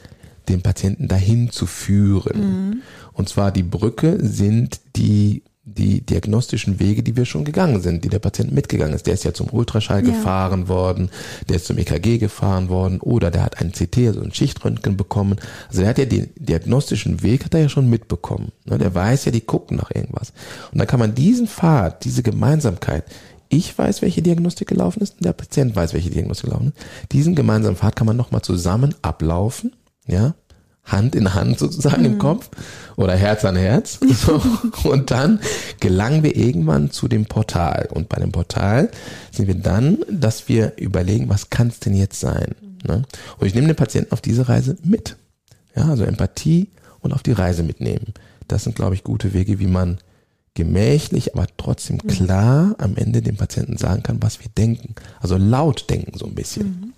den 0.50 0.62
Patienten 0.62 1.08
dahin 1.08 1.50
zu 1.50 1.66
führen. 1.66 2.40
Mhm. 2.40 2.82
Und 3.12 3.28
zwar 3.28 3.52
die 3.52 3.62
Brücke 3.62 4.18
sind 4.20 4.80
die 4.96 5.42
die 5.74 6.00
diagnostischen 6.00 6.80
Wege, 6.80 7.02
die 7.02 7.16
wir 7.16 7.24
schon 7.24 7.44
gegangen 7.44 7.80
sind, 7.80 8.04
die 8.04 8.08
der 8.08 8.18
Patient 8.18 8.52
mitgegangen 8.52 8.94
ist. 8.94 9.06
Der 9.06 9.14
ist 9.14 9.24
ja 9.24 9.32
zum 9.32 9.48
Ultraschall 9.50 10.04
ja. 10.04 10.12
gefahren 10.12 10.68
worden, 10.68 11.10
der 11.48 11.56
ist 11.56 11.66
zum 11.66 11.78
EKG 11.78 12.18
gefahren 12.18 12.68
worden 12.68 13.00
oder 13.00 13.30
der 13.30 13.44
hat 13.44 13.60
einen 13.60 13.72
CT, 13.72 13.98
also 13.98 14.22
ein 14.22 14.32
Schichtröntgen 14.32 14.96
bekommen. 14.96 15.36
Also 15.68 15.80
der 15.80 15.90
hat 15.90 15.98
ja 15.98 16.06
den 16.06 16.30
diagnostischen 16.36 17.22
Weg, 17.22 17.44
hat 17.44 17.54
er 17.54 17.60
ja 17.60 17.68
schon 17.68 17.88
mitbekommen. 17.88 18.52
Ne, 18.64 18.78
der 18.78 18.94
weiß 18.94 19.26
ja, 19.26 19.32
die 19.32 19.42
gucken 19.42 19.76
nach 19.76 19.90
irgendwas. 19.94 20.32
Und 20.72 20.78
dann 20.78 20.86
kann 20.86 21.00
man 21.00 21.14
diesen 21.14 21.46
Pfad, 21.46 22.04
diese 22.04 22.22
Gemeinsamkeit, 22.22 23.04
ich 23.48 23.76
weiß, 23.76 24.02
welche 24.02 24.22
Diagnostik 24.22 24.68
gelaufen 24.68 25.02
ist 25.02 25.16
und 25.16 25.24
der 25.24 25.32
Patient 25.32 25.74
weiß, 25.74 25.92
welche 25.92 26.10
Diagnostik 26.10 26.50
gelaufen 26.50 26.72
ist. 26.74 27.12
Diesen 27.12 27.34
gemeinsamen 27.34 27.76
Pfad 27.76 27.96
kann 27.96 28.06
man 28.06 28.16
nochmal 28.16 28.42
zusammen 28.42 28.94
ablaufen 29.02 29.72
ja, 30.10 30.34
Hand 30.84 31.14
in 31.14 31.34
Hand 31.34 31.58
sozusagen 31.58 32.00
mhm. 32.00 32.12
im 32.12 32.18
Kopf 32.18 32.50
oder 32.96 33.14
Herz 33.14 33.44
an 33.44 33.56
Herz. 33.56 33.98
So. 34.10 34.42
Und 34.88 35.10
dann 35.10 35.40
gelangen 35.78 36.22
wir 36.22 36.36
irgendwann 36.36 36.90
zu 36.90 37.08
dem 37.08 37.26
Portal. 37.26 37.88
Und 37.92 38.08
bei 38.08 38.20
dem 38.20 38.32
Portal 38.32 38.90
sind 39.30 39.46
wir 39.46 39.54
dann, 39.54 39.98
dass 40.10 40.48
wir 40.48 40.74
überlegen, 40.76 41.28
was 41.28 41.50
kann 41.50 41.68
es 41.68 41.80
denn 41.80 41.94
jetzt 41.94 42.20
sein? 42.20 42.54
Ne? 42.86 43.04
Und 43.38 43.46
ich 43.46 43.54
nehme 43.54 43.68
den 43.68 43.76
Patienten 43.76 44.12
auf 44.12 44.20
diese 44.20 44.48
Reise 44.48 44.76
mit. 44.82 45.16
Ja, 45.76 45.88
also 45.88 46.04
Empathie 46.04 46.68
und 47.00 47.12
auf 47.12 47.22
die 47.22 47.32
Reise 47.32 47.62
mitnehmen. 47.62 48.12
Das 48.48 48.64
sind, 48.64 48.76
glaube 48.76 48.94
ich, 48.94 49.04
gute 49.04 49.32
Wege, 49.32 49.60
wie 49.60 49.68
man 49.68 49.98
gemächlich, 50.54 51.34
aber 51.34 51.46
trotzdem 51.56 52.00
mhm. 52.02 52.08
klar 52.08 52.74
am 52.78 52.96
Ende 52.96 53.22
dem 53.22 53.36
Patienten 53.36 53.76
sagen 53.76 54.02
kann, 54.02 54.22
was 54.22 54.40
wir 54.40 54.50
denken. 54.56 54.94
Also 55.20 55.36
laut 55.36 55.88
denken 55.88 56.18
so 56.18 56.26
ein 56.26 56.34
bisschen. 56.34 56.66
Mhm. 56.66 56.92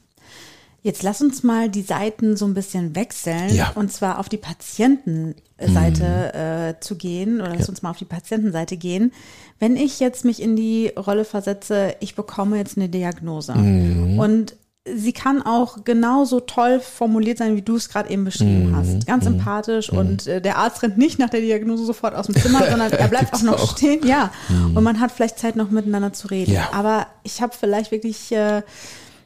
Jetzt 0.84 1.04
lass 1.04 1.22
uns 1.22 1.44
mal 1.44 1.68
die 1.68 1.82
Seiten 1.82 2.36
so 2.36 2.44
ein 2.44 2.54
bisschen 2.54 2.96
wechseln 2.96 3.54
ja. 3.54 3.70
und 3.76 3.92
zwar 3.92 4.18
auf 4.18 4.28
die 4.28 4.36
Patientenseite 4.36 6.32
mhm. 6.34 6.40
äh, 6.40 6.80
zu 6.80 6.96
gehen 6.96 7.40
oder 7.40 7.50
lass 7.50 7.66
ja. 7.66 7.68
uns 7.68 7.82
mal 7.82 7.90
auf 7.90 7.98
die 7.98 8.04
Patientenseite 8.04 8.76
gehen. 8.76 9.12
Wenn 9.60 9.76
ich 9.76 10.00
jetzt 10.00 10.24
mich 10.24 10.42
in 10.42 10.56
die 10.56 10.88
Rolle 10.96 11.24
versetze, 11.24 11.94
ich 12.00 12.16
bekomme 12.16 12.56
jetzt 12.56 12.76
eine 12.76 12.88
Diagnose 12.88 13.54
mhm. 13.54 14.18
und 14.18 14.56
sie 14.84 15.12
kann 15.12 15.42
auch 15.42 15.84
genauso 15.84 16.40
toll 16.40 16.80
formuliert 16.80 17.38
sein, 17.38 17.54
wie 17.54 17.62
du 17.62 17.76
es 17.76 17.88
gerade 17.88 18.10
eben 18.10 18.24
beschrieben 18.24 18.70
mhm. 18.70 18.76
hast. 18.76 19.06
Ganz 19.06 19.24
mhm. 19.24 19.34
empathisch 19.34 19.92
mhm. 19.92 19.98
und 19.98 20.26
äh, 20.26 20.40
der 20.40 20.58
Arzt 20.58 20.82
rennt 20.82 20.98
nicht 20.98 21.20
nach 21.20 21.30
der 21.30 21.40
Diagnose 21.40 21.84
sofort 21.84 22.16
aus 22.16 22.26
dem 22.26 22.34
Zimmer, 22.34 22.66
sondern 22.70 22.90
er 22.90 23.08
bleibt 23.08 23.32
auch 23.32 23.42
noch 23.42 23.62
auch. 23.62 23.76
stehen. 23.76 24.04
Ja, 24.04 24.32
mhm. 24.48 24.76
und 24.76 24.82
man 24.82 24.98
hat 24.98 25.12
vielleicht 25.12 25.38
Zeit 25.38 25.54
noch 25.54 25.70
miteinander 25.70 26.12
zu 26.12 26.26
reden. 26.26 26.54
Ja. 26.54 26.70
Aber 26.72 27.06
ich 27.22 27.40
habe 27.40 27.52
vielleicht 27.56 27.92
wirklich 27.92 28.32
äh, 28.32 28.62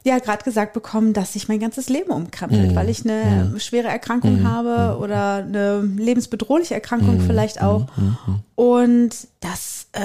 ja 0.06 0.18
gerade 0.18 0.44
gesagt 0.44 0.72
bekommen, 0.72 1.12
dass 1.12 1.32
sich 1.32 1.48
mein 1.48 1.58
ganzes 1.58 1.88
Leben 1.88 2.10
umkrempelt, 2.10 2.70
mhm. 2.70 2.74
weil 2.74 2.88
ich 2.88 3.04
eine 3.04 3.50
mhm. 3.52 3.60
schwere 3.60 3.88
Erkrankung 3.88 4.40
mhm. 4.40 4.48
habe 4.48 4.98
oder 4.98 5.34
eine 5.36 5.82
lebensbedrohliche 5.82 6.74
Erkrankung 6.74 7.18
mhm. 7.18 7.26
vielleicht 7.26 7.60
auch. 7.60 7.86
Mhm. 7.96 8.16
Mhm. 8.26 8.40
Und 8.54 9.10
das, 9.40 9.88
äh, 9.92 10.00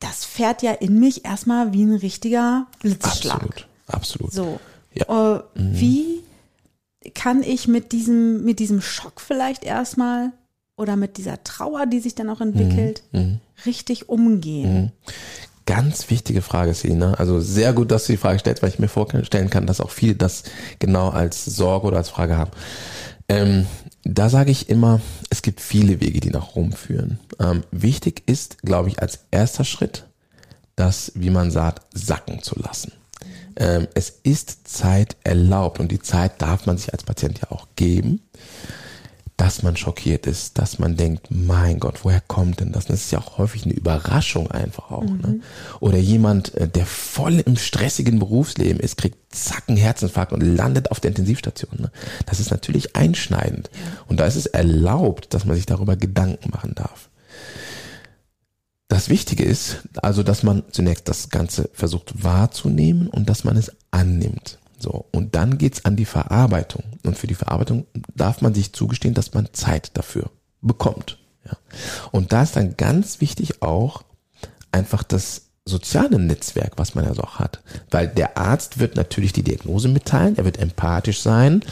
das 0.00 0.24
fährt 0.24 0.62
ja 0.62 0.72
in 0.72 1.00
mich 1.00 1.24
erstmal 1.24 1.72
wie 1.72 1.84
ein 1.84 1.94
richtiger 1.94 2.66
Blitzschlag. 2.80 3.42
Absolut, 3.42 3.66
absolut. 3.88 4.32
So. 4.32 4.60
Ja. 4.94 5.36
Äh, 5.36 5.42
wie 5.54 6.20
kann 7.14 7.42
ich 7.42 7.66
mit 7.66 7.92
diesem, 7.92 8.44
mit 8.44 8.58
diesem 8.58 8.80
Schock 8.80 9.20
vielleicht 9.20 9.64
erstmal 9.64 10.32
oder 10.76 10.96
mit 10.96 11.16
dieser 11.16 11.42
Trauer, 11.42 11.86
die 11.86 12.00
sich 12.00 12.14
dann 12.14 12.28
auch 12.28 12.40
entwickelt, 12.40 13.02
richtig 13.64 14.08
umgehen? 14.08 14.92
Ganz 15.66 16.10
wichtige 16.10 16.42
Frage, 16.42 16.74
Selina. 16.74 17.14
Also 17.14 17.40
sehr 17.40 17.72
gut, 17.72 17.90
dass 17.90 18.06
du 18.06 18.12
die 18.12 18.18
Frage 18.18 18.38
stellst, 18.38 18.62
weil 18.62 18.70
ich 18.70 18.78
mir 18.78 18.88
vorstellen 18.88 19.50
kann, 19.50 19.66
dass 19.66 19.80
auch 19.80 19.90
viele 19.90 20.14
das 20.14 20.44
genau 20.78 21.10
als 21.10 21.44
Sorge 21.44 21.86
oder 21.86 21.98
als 21.98 22.08
Frage 22.08 22.36
haben. 22.36 22.50
Ähm, 23.28 23.66
da 24.04 24.28
sage 24.28 24.50
ich 24.50 24.68
immer, 24.68 25.00
es 25.30 25.42
gibt 25.42 25.60
viele 25.60 26.00
Wege, 26.00 26.20
die 26.20 26.30
nach 26.30 26.56
Rom 26.56 26.72
führen. 26.72 27.20
Ähm, 27.38 27.62
wichtig 27.70 28.24
ist, 28.26 28.62
glaube 28.62 28.88
ich, 28.88 29.00
als 29.00 29.20
erster 29.30 29.64
Schritt, 29.64 30.04
das, 30.74 31.12
wie 31.14 31.30
man 31.30 31.50
sagt, 31.50 31.82
sacken 31.96 32.42
zu 32.42 32.58
lassen. 32.58 32.92
Ähm, 33.56 33.86
es 33.94 34.10
ist 34.22 34.66
Zeit 34.66 35.16
erlaubt 35.22 35.78
und 35.78 35.92
die 35.92 36.00
Zeit 36.00 36.42
darf 36.42 36.66
man 36.66 36.78
sich 36.78 36.92
als 36.92 37.04
Patient 37.04 37.40
ja 37.40 37.52
auch 37.52 37.68
geben 37.76 38.20
dass 39.42 39.64
man 39.64 39.76
schockiert 39.76 40.28
ist, 40.28 40.56
dass 40.58 40.78
man 40.78 40.96
denkt, 40.96 41.26
mein 41.30 41.80
Gott, 41.80 42.04
woher 42.04 42.20
kommt 42.20 42.60
denn 42.60 42.70
das? 42.70 42.86
Das 42.86 43.00
ist 43.00 43.10
ja 43.10 43.18
auch 43.18 43.38
häufig 43.38 43.64
eine 43.64 43.74
Überraschung 43.74 44.48
einfach 44.48 44.92
auch. 44.92 45.02
Mhm. 45.02 45.20
Ne? 45.20 45.40
Oder 45.80 45.98
jemand, 45.98 46.54
äh, 46.54 46.68
der 46.68 46.86
voll 46.86 47.40
im 47.40 47.56
stressigen 47.56 48.20
Berufsleben 48.20 48.78
ist, 48.78 48.98
kriegt 48.98 49.34
zack 49.34 49.64
einen 49.66 49.78
Herzinfarkt 49.78 50.32
und 50.32 50.42
landet 50.42 50.92
auf 50.92 51.00
der 51.00 51.08
Intensivstation. 51.08 51.72
Ne? 51.80 51.90
Das 52.26 52.38
ist 52.38 52.52
natürlich 52.52 52.94
einschneidend. 52.94 53.68
Und 54.06 54.20
da 54.20 54.26
ist 54.26 54.36
es 54.36 54.46
erlaubt, 54.46 55.34
dass 55.34 55.44
man 55.44 55.56
sich 55.56 55.66
darüber 55.66 55.96
Gedanken 55.96 56.50
machen 56.50 56.76
darf. 56.76 57.08
Das 58.86 59.08
Wichtige 59.08 59.42
ist 59.42 59.78
also, 59.96 60.22
dass 60.22 60.44
man 60.44 60.62
zunächst 60.70 61.08
das 61.08 61.30
Ganze 61.30 61.68
versucht 61.72 62.22
wahrzunehmen 62.22 63.08
und 63.08 63.28
dass 63.28 63.42
man 63.42 63.56
es 63.56 63.72
annimmt. 63.90 64.60
So, 64.82 65.06
und 65.12 65.34
dann 65.36 65.58
geht's 65.58 65.84
an 65.84 65.96
die 65.96 66.04
Verarbeitung. 66.04 66.82
Und 67.04 67.16
für 67.16 67.28
die 67.28 67.34
Verarbeitung 67.34 67.86
darf 68.14 68.40
man 68.40 68.52
sich 68.52 68.72
zugestehen, 68.72 69.14
dass 69.14 69.32
man 69.32 69.48
Zeit 69.52 69.92
dafür 69.94 70.30
bekommt. 70.60 71.18
Ja. 71.44 71.56
Und 72.10 72.32
da 72.32 72.42
ist 72.42 72.56
dann 72.56 72.76
ganz 72.76 73.20
wichtig 73.20 73.62
auch 73.62 74.02
einfach 74.72 75.04
das 75.04 75.42
soziale 75.64 76.18
Netzwerk, 76.18 76.72
was 76.76 76.94
man 76.94 77.04
ja 77.04 77.14
so 77.14 77.22
auch 77.22 77.38
hat. 77.38 77.62
Weil 77.90 78.08
der 78.08 78.36
Arzt 78.36 78.78
wird 78.80 78.96
natürlich 78.96 79.32
die 79.32 79.44
Diagnose 79.44 79.88
mitteilen, 79.88 80.36
er 80.36 80.44
wird 80.44 80.58
empathisch 80.58 81.20
sein 81.20 81.62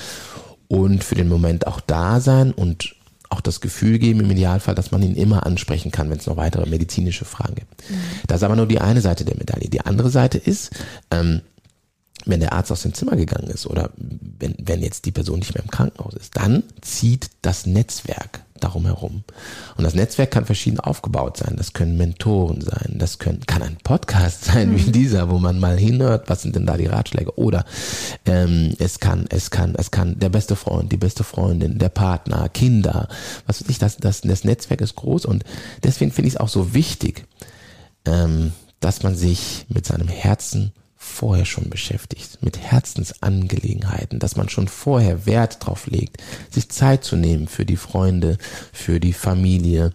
und 0.68 1.02
für 1.02 1.16
den 1.16 1.28
Moment 1.28 1.66
auch 1.66 1.80
da 1.80 2.20
sein 2.20 2.52
und 2.52 2.94
auch 3.30 3.40
das 3.40 3.60
Gefühl 3.60 3.98
geben, 3.98 4.20
im 4.20 4.30
Idealfall, 4.30 4.74
dass 4.74 4.90
man 4.90 5.02
ihn 5.02 5.14
immer 5.14 5.46
ansprechen 5.46 5.92
kann, 5.92 6.10
wenn 6.10 6.18
es 6.18 6.26
noch 6.26 6.36
weitere 6.36 6.68
medizinische 6.68 7.24
Fragen 7.24 7.54
gibt. 7.54 7.90
Mhm. 7.90 7.94
Das 8.26 8.38
ist 8.38 8.42
aber 8.42 8.56
nur 8.56 8.66
die 8.66 8.80
eine 8.80 9.00
Seite 9.00 9.24
der 9.24 9.36
Medaille. 9.36 9.68
Die 9.68 9.80
andere 9.80 10.10
Seite 10.10 10.36
ist, 10.36 10.70
ähm, 11.12 11.40
wenn 12.26 12.40
der 12.40 12.52
Arzt 12.52 12.70
aus 12.72 12.82
dem 12.82 12.94
Zimmer 12.94 13.16
gegangen 13.16 13.48
ist 13.48 13.66
oder 13.66 13.90
wenn, 13.96 14.54
wenn 14.58 14.82
jetzt 14.82 15.04
die 15.04 15.12
Person 15.12 15.38
nicht 15.38 15.54
mehr 15.54 15.62
im 15.62 15.70
Krankenhaus 15.70 16.14
ist, 16.14 16.36
dann 16.36 16.62
zieht 16.80 17.30
das 17.42 17.66
Netzwerk 17.66 18.40
darum 18.60 18.84
herum. 18.84 19.24
Und 19.76 19.84
das 19.84 19.94
Netzwerk 19.94 20.30
kann 20.30 20.44
verschieden 20.44 20.80
aufgebaut 20.80 21.38
sein. 21.38 21.54
Das 21.56 21.72
können 21.72 21.96
Mentoren 21.96 22.60
sein, 22.60 22.96
das 22.98 23.18
können, 23.18 23.40
kann 23.46 23.62
ein 23.62 23.78
Podcast 23.82 24.44
sein 24.46 24.70
mhm. 24.70 24.78
wie 24.78 24.92
dieser, 24.92 25.30
wo 25.30 25.38
man 25.38 25.58
mal 25.58 25.78
hinhört, 25.78 26.28
was 26.28 26.42
sind 26.42 26.56
denn 26.56 26.66
da 26.66 26.76
die 26.76 26.86
Ratschläge? 26.86 27.38
Oder 27.38 27.64
ähm, 28.26 28.74
es 28.78 29.00
kann, 29.00 29.26
es 29.30 29.50
kann, 29.50 29.74
es 29.76 29.90
kann 29.90 30.18
der 30.18 30.28
beste 30.28 30.56
Freund, 30.56 30.92
die 30.92 30.98
beste 30.98 31.24
Freundin, 31.24 31.78
der 31.78 31.88
Partner, 31.88 32.48
Kinder, 32.48 33.08
was 33.46 33.62
weiß 33.62 33.68
ich, 33.70 33.78
das, 33.78 33.96
das, 33.96 34.20
das 34.20 34.44
Netzwerk 34.44 34.80
ist 34.80 34.96
groß 34.96 35.24
und 35.24 35.44
deswegen 35.82 36.12
finde 36.12 36.28
ich 36.28 36.34
es 36.34 36.40
auch 36.40 36.48
so 36.48 36.74
wichtig, 36.74 37.24
ähm, 38.04 38.52
dass 38.80 39.02
man 39.02 39.14
sich 39.14 39.66
mit 39.68 39.86
seinem 39.86 40.08
Herzen 40.08 40.72
vorher 41.10 41.44
schon 41.44 41.68
beschäftigt, 41.68 42.38
mit 42.42 42.58
Herzensangelegenheiten, 42.58 44.18
dass 44.18 44.36
man 44.36 44.48
schon 44.48 44.68
vorher 44.68 45.26
Wert 45.26 45.58
drauf 45.60 45.86
legt, 45.86 46.18
sich 46.50 46.70
Zeit 46.70 47.04
zu 47.04 47.16
nehmen 47.16 47.48
für 47.48 47.66
die 47.66 47.76
Freunde, 47.76 48.38
für 48.72 49.00
die 49.00 49.12
Familie, 49.12 49.92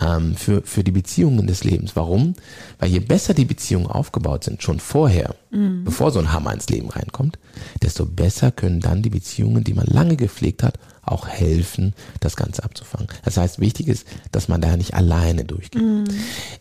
ähm, 0.00 0.36
für, 0.36 0.62
für 0.62 0.84
die 0.84 0.90
Beziehungen 0.90 1.46
des 1.46 1.64
Lebens. 1.64 1.96
Warum? 1.96 2.34
Weil 2.78 2.90
je 2.90 3.00
besser 3.00 3.34
die 3.34 3.44
Beziehungen 3.44 3.86
aufgebaut 3.86 4.44
sind, 4.44 4.62
schon 4.62 4.80
vorher, 4.80 5.34
mhm. 5.50 5.84
bevor 5.84 6.10
so 6.10 6.18
ein 6.18 6.32
Hammer 6.32 6.52
ins 6.52 6.68
Leben 6.68 6.90
reinkommt, 6.90 7.38
desto 7.82 8.04
besser 8.04 8.50
können 8.50 8.80
dann 8.80 9.02
die 9.02 9.10
Beziehungen, 9.10 9.64
die 9.64 9.74
man 9.74 9.86
lange 9.86 10.16
gepflegt 10.16 10.62
hat, 10.62 10.78
auch 11.02 11.28
helfen, 11.28 11.94
das 12.20 12.36
Ganze 12.36 12.64
abzufangen. 12.64 13.08
Das 13.24 13.36
heißt, 13.36 13.60
wichtig 13.60 13.88
ist, 13.88 14.06
dass 14.32 14.48
man 14.48 14.60
da 14.60 14.76
nicht 14.76 14.94
alleine 14.94 15.44
durchgeht. 15.44 15.82
Mhm. 15.82 16.04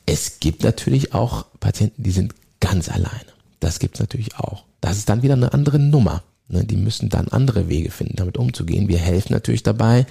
Es 0.05 0.39
gibt 0.39 0.63
natürlich 0.63 1.13
auch 1.13 1.45
Patienten, 1.59 2.03
die 2.03 2.11
sind 2.11 2.35
ganz 2.59 2.89
alleine. 2.89 3.34
Das 3.59 3.79
gibt's 3.79 3.99
natürlich 3.99 4.35
auch. 4.35 4.63
Das 4.81 4.97
ist 4.97 5.09
dann 5.09 5.23
wieder 5.23 5.33
eine 5.33 5.53
andere 5.53 5.79
Nummer. 5.79 6.23
Ne? 6.47 6.63
Die 6.63 6.75
müssen 6.75 7.09
dann 7.09 7.27
andere 7.29 7.69
Wege 7.69 7.91
finden, 7.91 8.17
damit 8.17 8.37
umzugehen. 8.37 8.87
Wir 8.87 8.99
helfen 8.99 9.33
natürlich 9.33 9.63
dabei, 9.63 10.05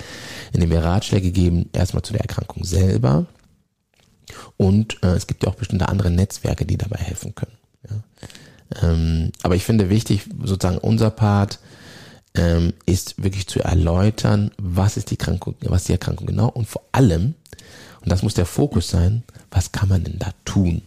indem 0.52 0.70
wir 0.70 0.84
Ratschläge 0.84 1.30
geben, 1.30 1.68
erstmal 1.72 2.02
zu 2.02 2.12
der 2.12 2.22
Erkrankung 2.22 2.64
selber. 2.64 3.26
Und 4.56 5.02
äh, 5.02 5.14
es 5.14 5.26
gibt 5.26 5.44
ja 5.44 5.50
auch 5.50 5.54
bestimmte 5.54 5.88
andere 5.88 6.10
Netzwerke, 6.10 6.64
die 6.64 6.78
dabei 6.78 6.98
helfen 6.98 7.34
können. 7.34 7.56
Ja? 7.88 8.88
Ähm, 8.88 9.32
aber 9.42 9.56
ich 9.56 9.64
finde 9.64 9.90
wichtig, 9.90 10.22
sozusagen 10.42 10.78
unser 10.78 11.10
Part 11.10 11.58
ähm, 12.34 12.72
ist 12.86 13.22
wirklich 13.22 13.46
zu 13.46 13.60
erläutern, 13.60 14.50
was 14.58 14.96
ist 14.96 15.10
die 15.10 15.16
Krankung, 15.16 15.54
was 15.60 15.84
die 15.84 15.92
Erkrankung 15.92 16.26
genau 16.26 16.48
und 16.48 16.66
vor 16.66 16.82
allem, 16.92 17.34
und 18.00 18.10
das 18.10 18.22
muss 18.22 18.34
der 18.34 18.46
Fokus 18.46 18.88
sein, 18.88 19.22
was 19.50 19.72
kann 19.72 19.88
man 19.88 20.02
denn 20.02 20.18
da 20.18 20.32
tun? 20.44 20.82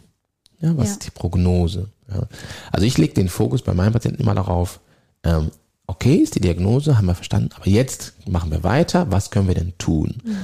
Ja, 0.60 0.76
was 0.78 0.88
ja. 0.88 0.92
ist 0.94 1.06
die 1.06 1.12
Prognose? 1.12 1.90
Ja. 2.10 2.24
Also 2.72 2.86
ich 2.86 2.98
lege 2.98 3.14
den 3.14 3.30
Fokus 3.30 3.62
bei 3.62 3.74
meinen 3.74 3.94
Patienten 3.94 4.22
immer 4.22 4.36
darauf, 4.36 4.80
ähm, 5.24 5.52
okay, 5.88 6.16
ist 6.16 6.36
die 6.36 6.42
Diagnose, 6.42 6.98
haben 6.98 7.06
wir 7.06 7.16
verstanden, 7.16 7.50
aber 7.56 7.68
jetzt 7.68 8.14
machen 8.28 8.52
wir 8.52 8.64
weiter, 8.64 9.12
was 9.12 9.32
können 9.32 9.48
wir 9.48 9.56
denn 9.56 9.74
tun? 9.78 10.18
Mhm. 10.24 10.38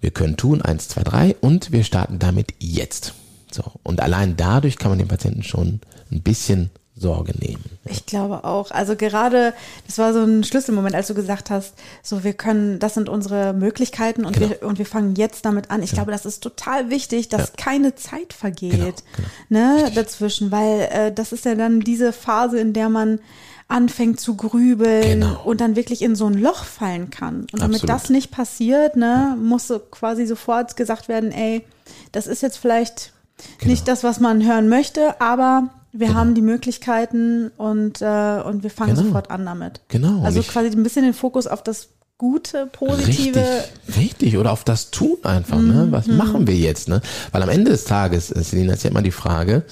Wir 0.00 0.10
können 0.10 0.36
tun 0.36 0.62
eins, 0.62 0.88
zwei, 0.88 1.02
drei 1.02 1.36
und 1.40 1.72
wir 1.72 1.84
starten 1.84 2.18
damit 2.18 2.54
jetzt. 2.58 3.14
So. 3.52 3.62
Und 3.82 4.00
allein 4.00 4.36
dadurch 4.36 4.78
kann 4.78 4.90
man 4.90 4.98
den 4.98 5.08
Patienten 5.08 5.42
schon 5.42 5.80
ein 6.10 6.22
bisschen 6.22 6.70
Sorge 7.00 7.32
nehmen. 7.38 7.64
Ich 7.86 8.04
glaube 8.04 8.44
auch. 8.44 8.70
Also 8.70 8.94
gerade, 8.94 9.54
das 9.86 9.96
war 9.96 10.12
so 10.12 10.20
ein 10.20 10.44
Schlüsselmoment, 10.44 10.94
als 10.94 11.06
du 11.06 11.14
gesagt 11.14 11.48
hast, 11.48 11.74
so 12.02 12.24
wir 12.24 12.34
können, 12.34 12.78
das 12.78 12.94
sind 12.94 13.08
unsere 13.08 13.54
Möglichkeiten 13.54 14.26
und 14.26 14.34
genau. 14.34 14.50
wir 14.50 14.62
und 14.68 14.78
wir 14.78 14.84
fangen 14.84 15.14
jetzt 15.14 15.46
damit 15.46 15.70
an. 15.70 15.82
Ich 15.82 15.90
genau. 15.90 16.02
glaube, 16.02 16.12
das 16.12 16.26
ist 16.26 16.42
total 16.42 16.90
wichtig, 16.90 17.30
dass 17.30 17.48
ja. 17.48 17.54
keine 17.56 17.94
Zeit 17.94 18.34
vergeht, 18.34 18.72
genau. 18.72 19.28
genau. 19.48 19.84
ne, 19.84 19.90
dazwischen, 19.94 20.52
weil 20.52 20.88
äh, 20.92 21.12
das 21.12 21.32
ist 21.32 21.46
ja 21.46 21.54
dann 21.54 21.80
diese 21.80 22.12
Phase, 22.12 22.60
in 22.60 22.74
der 22.74 22.90
man 22.90 23.20
anfängt 23.66 24.20
zu 24.20 24.36
grübeln 24.36 25.20
genau. 25.20 25.40
und 25.44 25.60
dann 25.60 25.76
wirklich 25.76 26.02
in 26.02 26.16
so 26.16 26.26
ein 26.26 26.34
Loch 26.34 26.64
fallen 26.64 27.08
kann. 27.08 27.46
Und 27.52 27.62
damit 27.62 27.82
Absolut. 27.82 27.88
das 27.88 28.10
nicht 28.10 28.30
passiert, 28.30 28.96
ne, 28.96 29.38
muss 29.40 29.68
so 29.68 29.78
quasi 29.78 30.26
sofort 30.26 30.76
gesagt 30.76 31.08
werden, 31.08 31.32
ey, 31.32 31.64
das 32.12 32.26
ist 32.26 32.42
jetzt 32.42 32.58
vielleicht 32.58 33.12
genau. 33.58 33.70
nicht 33.70 33.88
das, 33.88 34.04
was 34.04 34.20
man 34.20 34.44
hören 34.44 34.68
möchte, 34.68 35.18
aber 35.20 35.70
wir 35.92 36.08
genau. 36.08 36.18
haben 36.18 36.34
die 36.34 36.42
Möglichkeiten 36.42 37.50
und, 37.56 38.00
äh, 38.00 38.42
und 38.44 38.62
wir 38.62 38.70
fangen 38.70 38.94
genau. 38.94 39.06
sofort 39.06 39.30
an 39.30 39.44
damit. 39.44 39.80
Genau. 39.88 40.22
Also 40.22 40.42
quasi 40.42 40.68
ein 40.68 40.82
bisschen 40.82 41.04
den 41.04 41.14
Fokus 41.14 41.46
auf 41.46 41.62
das 41.62 41.88
Gute, 42.20 42.66
Positive. 42.66 43.40
Richtig, 43.40 43.96
richtig. 43.96 44.36
oder 44.36 44.52
auf 44.52 44.62
das 44.62 44.90
Tun 44.90 45.16
einfach. 45.22 45.56
Mm, 45.56 45.68
ne? 45.68 45.86
Mhm, 45.86 45.92
Was 45.92 46.06
mm. 46.06 46.16
machen 46.18 46.46
wir 46.46 46.54
jetzt? 46.54 46.86
Ne? 46.86 47.00
Weil 47.32 47.42
am 47.42 47.48
Ende 47.48 47.70
des 47.70 47.84
Tages, 47.84 48.30
äh, 48.30 48.42
Selina, 48.42 48.74
ist 48.74 48.84
ja 48.84 48.90
immer 48.90 49.00
die 49.00 49.10
Frage, 49.10 49.64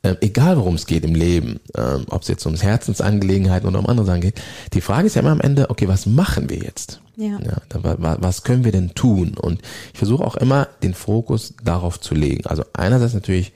äh, 0.00 0.16
egal 0.22 0.56
worum 0.56 0.76
es 0.76 0.86
geht 0.86 1.04
im 1.04 1.14
Leben, 1.14 1.60
äh, 1.74 1.98
ob 2.08 2.22
es 2.22 2.28
jetzt 2.28 2.46
ums 2.46 2.62
Herzensangelegenheiten 2.62 3.68
oder 3.68 3.80
um 3.80 3.86
andere 3.86 4.06
Sachen 4.06 4.22
geht, 4.22 4.40
die 4.72 4.80
Frage 4.80 5.08
ist 5.08 5.14
ja 5.14 5.20
immer 5.20 5.32
am 5.32 5.42
Ende, 5.42 5.68
okay, 5.68 5.88
was 5.88 6.06
machen 6.06 6.48
wir 6.48 6.56
jetzt? 6.56 7.02
Ja. 7.16 7.38
ja 7.38 7.58
was 7.68 8.44
können 8.44 8.64
wir 8.64 8.72
denn 8.72 8.94
tun? 8.94 9.36
Und 9.36 9.60
ich 9.92 9.98
versuche 9.98 10.24
auch 10.24 10.36
immer 10.36 10.68
den 10.82 10.94
Fokus 10.94 11.52
darauf 11.62 12.00
zu 12.00 12.14
legen. 12.14 12.46
Also 12.46 12.64
einerseits 12.72 13.12
natürlich, 13.12 13.52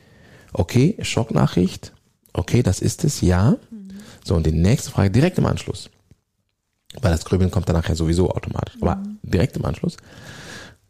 okay, 0.53 0.99
Schocknachricht, 1.01 1.94
okay, 2.35 2.63
das 2.63 2.81
ist 2.81 3.05
es, 3.05 3.21
ja. 3.21 3.57
So, 4.25 4.35
und 4.35 4.47
die 4.47 4.53
nächste 4.53 4.91
Frage 4.91 5.11
direkt 5.11 5.39
im 5.39 5.47
Anschluss. 5.47 5.91
Weil 7.01 7.13
das 7.13 7.25
Grübeln 7.25 7.51
kommt 7.51 7.69
dann 7.69 7.77
nachher 7.77 7.97
sowieso 7.97 8.31
automatisch. 8.31 8.77
Aber 8.81 8.97
mhm. 8.97 9.19
direkt 9.23 9.57
im 9.57 9.65
Anschluss, 9.65 9.97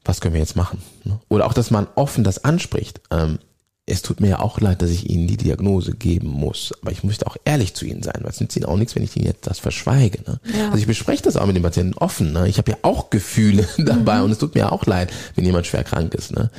was 0.04 0.20
können 0.20 0.34
wir 0.34 0.40
jetzt 0.40 0.56
machen? 0.56 0.82
Ne? 1.04 1.18
Oder 1.28 1.46
auch, 1.46 1.54
dass 1.54 1.70
man 1.70 1.86
offen 1.94 2.24
das 2.24 2.44
anspricht. 2.44 3.00
Ähm, 3.10 3.38
es 3.86 4.00
tut 4.00 4.20
mir 4.20 4.28
ja 4.28 4.38
auch 4.38 4.60
leid, 4.60 4.80
dass 4.80 4.90
ich 4.90 5.10
Ihnen 5.10 5.26
die 5.26 5.36
Diagnose 5.36 5.92
geben 5.92 6.28
muss. 6.28 6.72
Aber 6.80 6.90
ich 6.90 7.04
möchte 7.04 7.26
auch 7.26 7.36
ehrlich 7.44 7.74
zu 7.74 7.84
Ihnen 7.84 8.02
sein, 8.02 8.20
weil 8.20 8.30
es 8.30 8.40
nützt 8.40 8.56
Ihnen 8.56 8.64
auch 8.64 8.76
nichts, 8.76 8.94
wenn 8.94 9.02
ich 9.02 9.14
Ihnen 9.16 9.26
jetzt 9.26 9.46
das 9.46 9.58
verschweige. 9.58 10.22
Ne? 10.26 10.40
Ja. 10.58 10.66
Also 10.66 10.78
ich 10.78 10.86
bespreche 10.86 11.22
das 11.22 11.36
auch 11.36 11.46
mit 11.46 11.56
den 11.56 11.62
Patienten 11.62 11.94
offen. 11.94 12.32
Ne? 12.32 12.48
Ich 12.48 12.56
habe 12.56 12.70
ja 12.70 12.78
auch 12.82 13.10
Gefühle 13.10 13.68
dabei 13.78 14.18
mhm. 14.18 14.24
und 14.24 14.30
es 14.32 14.38
tut 14.38 14.54
mir 14.54 14.72
auch 14.72 14.86
leid, 14.86 15.12
wenn 15.34 15.44
jemand 15.44 15.66
schwer 15.66 15.84
krank 15.84 16.14
ist. 16.14 16.32
Ne? 16.34 16.50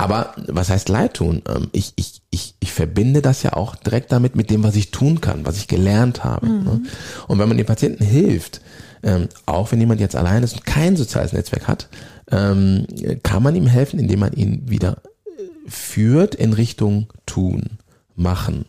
Aber 0.00 0.32
was 0.48 0.70
heißt 0.70 0.88
Leid 0.88 1.14
tun? 1.14 1.42
Ähm, 1.46 1.68
ich, 1.72 1.92
ich, 1.96 2.22
ich, 2.30 2.54
ich 2.58 2.72
verbinde 2.72 3.20
das 3.20 3.42
ja 3.42 3.52
auch 3.52 3.76
direkt 3.76 4.10
damit, 4.12 4.34
mit 4.34 4.48
dem, 4.48 4.62
was 4.62 4.74
ich 4.74 4.90
tun 4.90 5.20
kann, 5.20 5.44
was 5.44 5.58
ich 5.58 5.68
gelernt 5.68 6.24
habe. 6.24 6.46
Mhm. 6.46 6.64
Ne? 6.64 6.82
Und 7.28 7.38
wenn 7.38 7.48
man 7.48 7.58
den 7.58 7.66
Patienten 7.66 8.02
hilft, 8.02 8.62
ähm, 9.02 9.28
auch 9.44 9.70
wenn 9.72 9.80
jemand 9.80 10.00
jetzt 10.00 10.16
allein 10.16 10.42
ist 10.42 10.54
und 10.54 10.64
kein 10.64 10.96
soziales 10.96 11.34
Netzwerk 11.34 11.68
hat, 11.68 11.88
ähm, 12.30 12.86
kann 13.22 13.42
man 13.42 13.54
ihm 13.54 13.66
helfen, 13.66 14.00
indem 14.00 14.20
man 14.20 14.32
ihn 14.32 14.70
wieder 14.70 15.02
äh, 15.26 15.70
führt 15.70 16.34
in 16.34 16.54
Richtung 16.54 17.08
tun, 17.26 17.78
machen, 18.20 18.66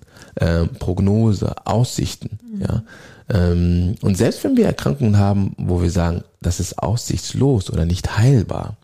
Prognose, 0.79 1.53
Aussichten. 1.65 2.39
Mhm. 2.41 2.61
Ja, 2.61 2.83
ähm, 3.31 3.95
und 4.01 4.17
selbst 4.17 4.43
wenn 4.43 4.57
wir 4.57 4.65
Erkrankungen 4.65 5.17
haben, 5.17 5.55
wo 5.57 5.81
wir 5.81 5.91
sagen, 5.91 6.23
das 6.41 6.59
ist 6.59 6.79
aussichtslos 6.79 7.69
oder 7.69 7.85
nicht 7.85 8.17
heilbar, 8.17 8.75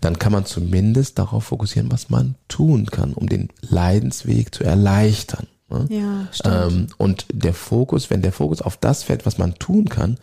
dann 0.00 0.18
kann 0.18 0.32
man 0.32 0.46
zumindest 0.46 1.18
darauf 1.18 1.44
fokussieren, 1.44 1.92
was 1.92 2.10
man 2.10 2.34
tun 2.48 2.86
kann, 2.86 3.12
um 3.12 3.28
den 3.28 3.50
Leidensweg 3.60 4.54
zu 4.54 4.64
erleichtern. 4.64 5.46
Ne? 5.70 5.86
Ja, 5.90 6.28
stimmt. 6.32 6.72
Ähm, 6.72 6.86
und 6.98 7.26
der 7.32 7.54
Fokus, 7.54 8.10
wenn 8.10 8.22
der 8.22 8.32
Fokus 8.32 8.62
auf 8.62 8.76
das 8.76 9.02
fällt, 9.04 9.26
was 9.26 9.38
man 9.38 9.54
tun 9.58 9.88
kann, 9.88 10.18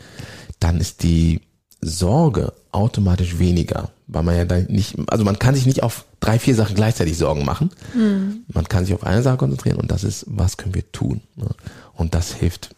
dann 0.59 0.79
ist 0.79 1.03
die 1.03 1.41
Sorge 1.81 2.53
automatisch 2.71 3.39
weniger, 3.39 3.89
weil 4.11 4.23
man 4.23 4.35
ja 4.35 4.45
dann 4.45 4.65
nicht, 4.65 4.97
also 5.07 5.23
man 5.23 5.39
kann 5.39 5.55
sich 5.55 5.65
nicht 5.65 5.83
auf 5.83 6.05
drei, 6.19 6.37
vier 6.37 6.53
Sachen 6.53 6.75
gleichzeitig 6.75 7.17
Sorgen 7.17 7.45
machen. 7.45 7.71
Mhm. 7.93 8.43
Man 8.53 8.67
kann 8.67 8.85
sich 8.85 8.93
auf 8.93 9.05
eine 9.05 9.23
Sache 9.23 9.37
konzentrieren 9.37 9.77
und 9.79 9.89
das 9.89 10.03
ist, 10.03 10.25
was 10.27 10.57
können 10.57 10.75
wir 10.75 10.91
tun? 10.91 11.21
Ne? 11.35 11.47
Und 11.93 12.13
das 12.13 12.33
hilft 12.33 12.75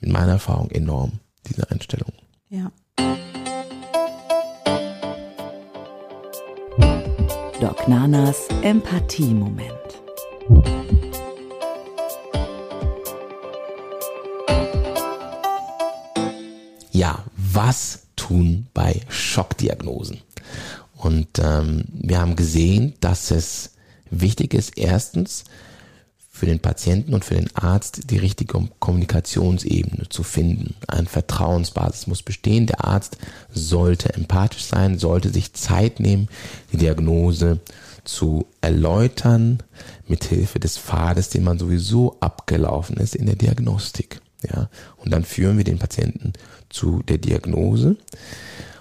in 0.00 0.12
meiner 0.12 0.32
Erfahrung 0.32 0.70
enorm, 0.70 1.12
diese 1.48 1.70
Einstellung. 1.70 2.12
Ja. 2.50 2.70
Doc 7.58 7.88
Nanas 7.88 8.46
Empathie-Moment. 8.62 9.72
Ja, 16.92 17.24
was 17.36 18.02
tun 18.16 18.66
bei 18.74 19.00
Schockdiagnosen? 19.08 20.25
Und 21.06 21.28
ähm, 21.38 21.84
wir 21.92 22.18
haben 22.18 22.34
gesehen, 22.34 22.94
dass 23.00 23.30
es 23.30 23.70
wichtig 24.10 24.54
ist, 24.54 24.76
erstens 24.76 25.44
für 26.28 26.46
den 26.46 26.58
Patienten 26.58 27.14
und 27.14 27.24
für 27.24 27.36
den 27.36 27.48
Arzt 27.54 28.10
die 28.10 28.18
richtige 28.18 28.58
Kommunikationsebene 28.80 30.08
zu 30.08 30.24
finden. 30.24 30.74
Eine 30.88 31.06
Vertrauensbasis 31.06 32.08
muss 32.08 32.24
bestehen. 32.24 32.66
Der 32.66 32.84
Arzt 32.84 33.18
sollte 33.50 34.14
empathisch 34.14 34.64
sein, 34.64 34.98
sollte 34.98 35.30
sich 35.30 35.54
Zeit 35.54 36.00
nehmen, 36.00 36.28
die 36.72 36.76
Diagnose 36.76 37.60
zu 38.02 38.46
erläutern, 38.60 39.62
mithilfe 40.08 40.58
des 40.58 40.76
Pfades, 40.76 41.28
den 41.28 41.44
man 41.44 41.60
sowieso 41.60 42.16
abgelaufen 42.18 42.96
ist 42.96 43.14
in 43.14 43.26
der 43.26 43.36
Diagnostik. 43.36 44.20
Ja, 44.42 44.68
und 44.96 45.12
dann 45.12 45.24
führen 45.24 45.56
wir 45.56 45.64
den 45.64 45.78
Patienten 45.78 46.32
zu 46.68 47.02
der 47.04 47.18
Diagnose 47.18 47.96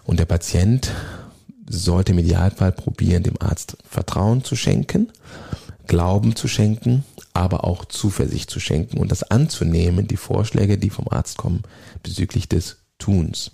und 0.04 0.20
der 0.20 0.26
Patient 0.26 0.92
sollte 1.68 2.12
im 2.12 2.20
Idealfall 2.20 2.72
probieren, 2.72 3.24
dem 3.24 3.42
Arzt 3.42 3.78
Vertrauen 3.90 4.44
zu 4.44 4.56
schenken, 4.56 5.12
Glauben 5.88 6.36
zu 6.36 6.48
schenken, 6.48 7.04
aber 7.34 7.64
auch 7.64 7.86
Zuversicht 7.86 8.50
zu 8.50 8.60
schenken 8.60 8.98
und 8.98 9.12
das 9.12 9.24
anzunehmen, 9.24 10.08
die 10.08 10.18
Vorschläge, 10.18 10.78
die 10.78 10.90
vom 10.90 11.08
Arzt 11.10 11.38
kommen, 11.38 11.62
bezüglich 12.02 12.50
des 12.50 12.78
Tuns. 12.98 13.52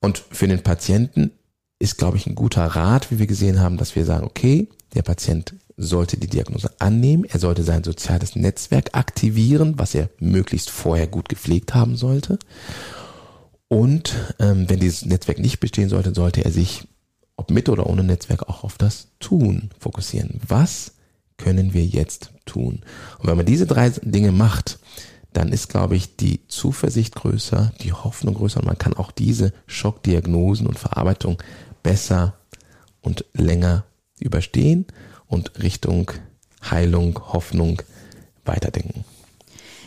Und 0.00 0.22
für 0.30 0.48
den 0.48 0.62
Patienten 0.62 1.32
ist, 1.78 1.98
glaube 1.98 2.16
ich, 2.16 2.26
ein 2.26 2.34
guter 2.34 2.64
Rat, 2.64 3.10
wie 3.10 3.18
wir 3.18 3.26
gesehen 3.26 3.60
haben, 3.60 3.76
dass 3.76 3.96
wir 3.96 4.04
sagen, 4.04 4.24
okay, 4.24 4.68
der 4.94 5.02
Patient 5.02 5.54
sollte 5.76 6.16
die 6.16 6.28
Diagnose 6.28 6.70
annehmen, 6.78 7.24
er 7.24 7.38
sollte 7.38 7.62
sein 7.62 7.84
soziales 7.84 8.34
Netzwerk 8.34 8.90
aktivieren, 8.92 9.74
was 9.78 9.94
er 9.94 10.08
möglichst 10.18 10.70
vorher 10.70 11.06
gut 11.06 11.28
gepflegt 11.28 11.74
haben 11.74 11.96
sollte. 11.96 12.38
Und 13.68 14.14
ähm, 14.38 14.68
wenn 14.68 14.80
dieses 14.80 15.04
Netzwerk 15.04 15.38
nicht 15.38 15.60
bestehen 15.60 15.88
sollte, 15.88 16.14
sollte 16.14 16.44
er 16.44 16.52
sich, 16.52 16.86
ob 17.36 17.50
mit 17.50 17.68
oder 17.68 17.86
ohne 17.86 18.02
Netzwerk, 18.02 18.48
auch 18.48 18.64
auf 18.64 18.78
das 18.78 19.08
Tun 19.20 19.70
fokussieren. 19.78 20.40
Was 20.46 20.92
können 21.36 21.74
wir 21.74 21.84
jetzt 21.84 22.30
tun? 22.46 22.80
Und 23.18 23.28
wenn 23.28 23.36
man 23.36 23.46
diese 23.46 23.66
drei 23.66 23.90
Dinge 23.90 24.32
macht, 24.32 24.78
dann 25.32 25.52
ist, 25.52 25.68
glaube 25.68 25.96
ich, 25.96 26.16
die 26.16 26.46
Zuversicht 26.48 27.14
größer, 27.14 27.72
die 27.82 27.92
Hoffnung 27.92 28.34
größer 28.34 28.60
und 28.60 28.66
man 28.66 28.78
kann 28.78 28.94
auch 28.94 29.12
diese 29.12 29.52
Schockdiagnosen 29.66 30.66
und 30.66 30.78
Verarbeitung 30.78 31.42
besser 31.82 32.38
und 33.02 33.26
länger 33.34 33.84
überstehen 34.18 34.86
und 35.26 35.62
Richtung 35.62 36.10
Heilung, 36.70 37.20
Hoffnung 37.32 37.82
weiterdenken. 38.46 39.04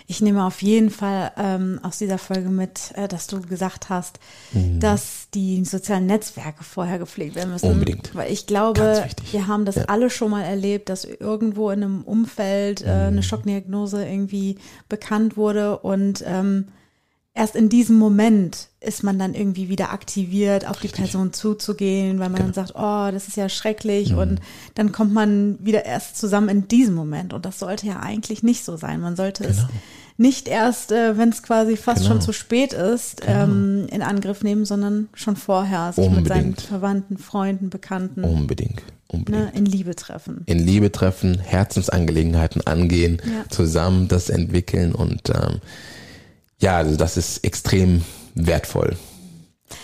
Ich 0.09 0.21
nehme 0.21 0.43
auf 0.43 0.63
jeden 0.63 0.89
Fall 0.89 1.31
ähm, 1.37 1.79
aus 1.83 1.99
dieser 1.99 2.17
Folge 2.17 2.49
mit, 2.49 2.91
äh, 2.95 3.07
dass 3.07 3.27
du 3.27 3.41
gesagt 3.41 3.89
hast, 3.89 4.19
mhm. 4.53 4.79
dass 4.79 5.27
die 5.35 5.63
sozialen 5.63 6.07
Netzwerke 6.07 6.63
vorher 6.63 6.97
gepflegt 6.97 7.35
werden 7.35 7.51
müssen. 7.51 7.69
Unbedingt. 7.69 8.15
Weil 8.15 8.33
ich 8.33 8.47
glaube, 8.47 9.05
wir 9.31 9.45
haben 9.45 9.65
das 9.65 9.75
ja. 9.75 9.83
alle 9.83 10.09
schon 10.09 10.31
mal 10.31 10.41
erlebt, 10.41 10.89
dass 10.89 11.05
irgendwo 11.05 11.69
in 11.69 11.83
einem 11.83 12.01
Umfeld 12.01 12.81
äh, 12.81 12.89
eine 12.89 13.17
mhm. 13.17 13.21
Schockdiagnose 13.21 14.03
irgendwie 14.03 14.57
bekannt 14.89 15.37
wurde 15.37 15.77
und 15.77 16.23
ähm, 16.25 16.69
erst 17.39 17.55
in 17.55 17.69
diesem 17.69 17.97
Moment 17.97 18.67
ist 18.81 19.01
man 19.01 19.17
dann 19.17 19.33
irgendwie 19.33 19.69
wieder 19.69 19.93
aktiviert, 19.93 20.67
auf 20.67 20.75
Richtig. 20.77 20.91
die 20.91 21.01
Person 21.01 21.31
zuzugehen, 21.31 22.19
weil 22.19 22.29
man 22.29 22.41
genau. 22.41 22.51
dann 22.51 22.53
sagt, 22.53 22.73
oh, 22.75 23.11
das 23.13 23.29
ist 23.29 23.37
ja 23.37 23.47
schrecklich 23.47 24.11
mhm. 24.11 24.17
und 24.17 24.41
dann 24.75 24.91
kommt 24.91 25.13
man 25.13 25.57
wieder 25.61 25.85
erst 25.85 26.17
zusammen 26.17 26.49
in 26.49 26.67
diesem 26.67 26.95
Moment 26.95 27.33
und 27.33 27.45
das 27.45 27.59
sollte 27.59 27.87
ja 27.87 28.01
eigentlich 28.01 28.43
nicht 28.43 28.65
so 28.65 28.75
sein. 28.75 28.99
Man 28.99 29.15
sollte 29.15 29.43
genau. 29.43 29.55
es 29.55 29.65
nicht 30.17 30.49
erst, 30.49 30.91
äh, 30.91 31.17
wenn 31.17 31.29
es 31.29 31.41
quasi 31.41 31.77
fast 31.77 32.01
genau. 32.01 32.15
schon 32.15 32.21
zu 32.21 32.33
spät 32.33 32.73
ist, 32.73 33.21
genau. 33.21 33.43
ähm, 33.43 33.87
in 33.89 34.01
Angriff 34.01 34.43
nehmen, 34.43 34.65
sondern 34.65 35.07
schon 35.13 35.37
vorher 35.37 35.93
sich 35.93 36.05
Unbedingt. 36.05 36.27
mit 36.27 36.33
seinen 36.33 36.55
Verwandten, 36.55 37.17
Freunden, 37.17 37.69
Bekannten 37.69 38.25
Unbedingt. 38.25 38.83
Unbedingt. 39.07 39.45
Ne, 39.45 39.57
in 39.57 39.65
Liebe 39.65 39.95
treffen. 39.95 40.43
In 40.45 40.59
Liebe 40.59 40.91
treffen, 40.91 41.39
Herzensangelegenheiten 41.39 42.67
angehen, 42.67 43.21
ja. 43.25 43.49
zusammen 43.49 44.09
das 44.09 44.29
entwickeln 44.29 44.93
und 44.93 45.29
ähm, 45.29 45.61
ja, 46.59 46.77
also 46.77 46.95
das 46.95 47.17
ist 47.17 47.43
extrem 47.43 48.03
wertvoll, 48.35 48.95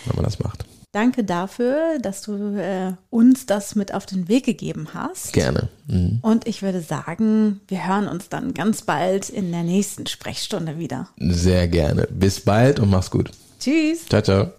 wenn 0.06 0.16
man 0.16 0.26
das 0.26 0.40
macht. 0.40 0.66
Danke 0.96 1.26
dafür, 1.26 2.00
dass 2.02 2.22
du 2.22 2.58
äh, 2.58 2.94
uns 3.10 3.46
das 3.46 3.76
mit 3.76 3.94
auf 3.94 4.06
den 4.06 4.30
Weg 4.30 4.46
gegeben 4.46 4.88
hast. 4.94 5.34
Gerne. 5.34 5.68
Mhm. 5.88 6.20
Und 6.22 6.48
ich 6.48 6.62
würde 6.62 6.80
sagen, 6.80 7.60
wir 7.68 7.86
hören 7.86 8.08
uns 8.08 8.30
dann 8.30 8.54
ganz 8.54 8.84
bald 8.84 9.30
in 9.30 9.52
der 9.52 9.64
nächsten 9.64 10.08
Sprechstunde 10.08 10.80
wieder. 10.80 11.10
Sehr 11.18 11.68
gerne. 11.68 12.08
Bis 12.12 12.40
bald 12.40 12.80
und 12.80 12.90
mach's 12.92 13.12
gut. 13.12 13.32
Tschüss. 13.60 14.06
Ciao, 14.08 14.22
ciao. 14.22 14.54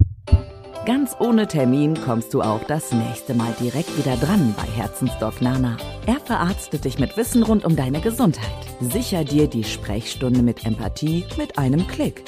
Ganz 0.86 1.16
ohne 1.18 1.48
Termin 1.48 2.00
kommst 2.00 2.32
du 2.32 2.42
auch 2.42 2.62
das 2.62 2.92
nächste 2.92 3.34
Mal 3.34 3.52
direkt 3.58 3.98
wieder 3.98 4.16
dran 4.16 4.54
bei 4.56 4.62
Herzensdoc 4.80 5.42
Nana. 5.42 5.76
Er 6.06 6.20
verarztet 6.20 6.84
dich 6.84 7.00
mit 7.00 7.16
Wissen 7.16 7.42
rund 7.42 7.64
um 7.64 7.74
deine 7.74 8.00
Gesundheit. 8.00 8.46
Sicher 8.80 9.24
dir 9.24 9.48
die 9.48 9.64
Sprechstunde 9.64 10.42
mit 10.42 10.64
Empathie 10.64 11.24
mit 11.36 11.58
einem 11.58 11.88
Klick. 11.88 12.22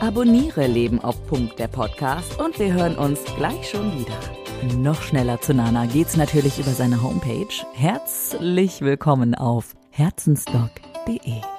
Abonniere 0.00 0.66
Leben 0.66 0.98
auf 0.98 1.24
Punkt 1.28 1.60
der 1.60 1.68
Podcast 1.68 2.40
und 2.40 2.58
wir 2.58 2.72
hören 2.72 2.96
uns 2.96 3.20
gleich 3.36 3.70
schon 3.70 3.92
wieder. 3.96 4.76
Noch 4.78 5.00
schneller 5.00 5.40
zu 5.40 5.54
Nana 5.54 5.86
geht's 5.86 6.16
natürlich 6.16 6.58
über 6.58 6.72
seine 6.72 7.04
Homepage. 7.04 7.54
Herzlich 7.72 8.80
willkommen 8.80 9.36
auf 9.36 9.74
herzensdoc.de. 9.90 11.51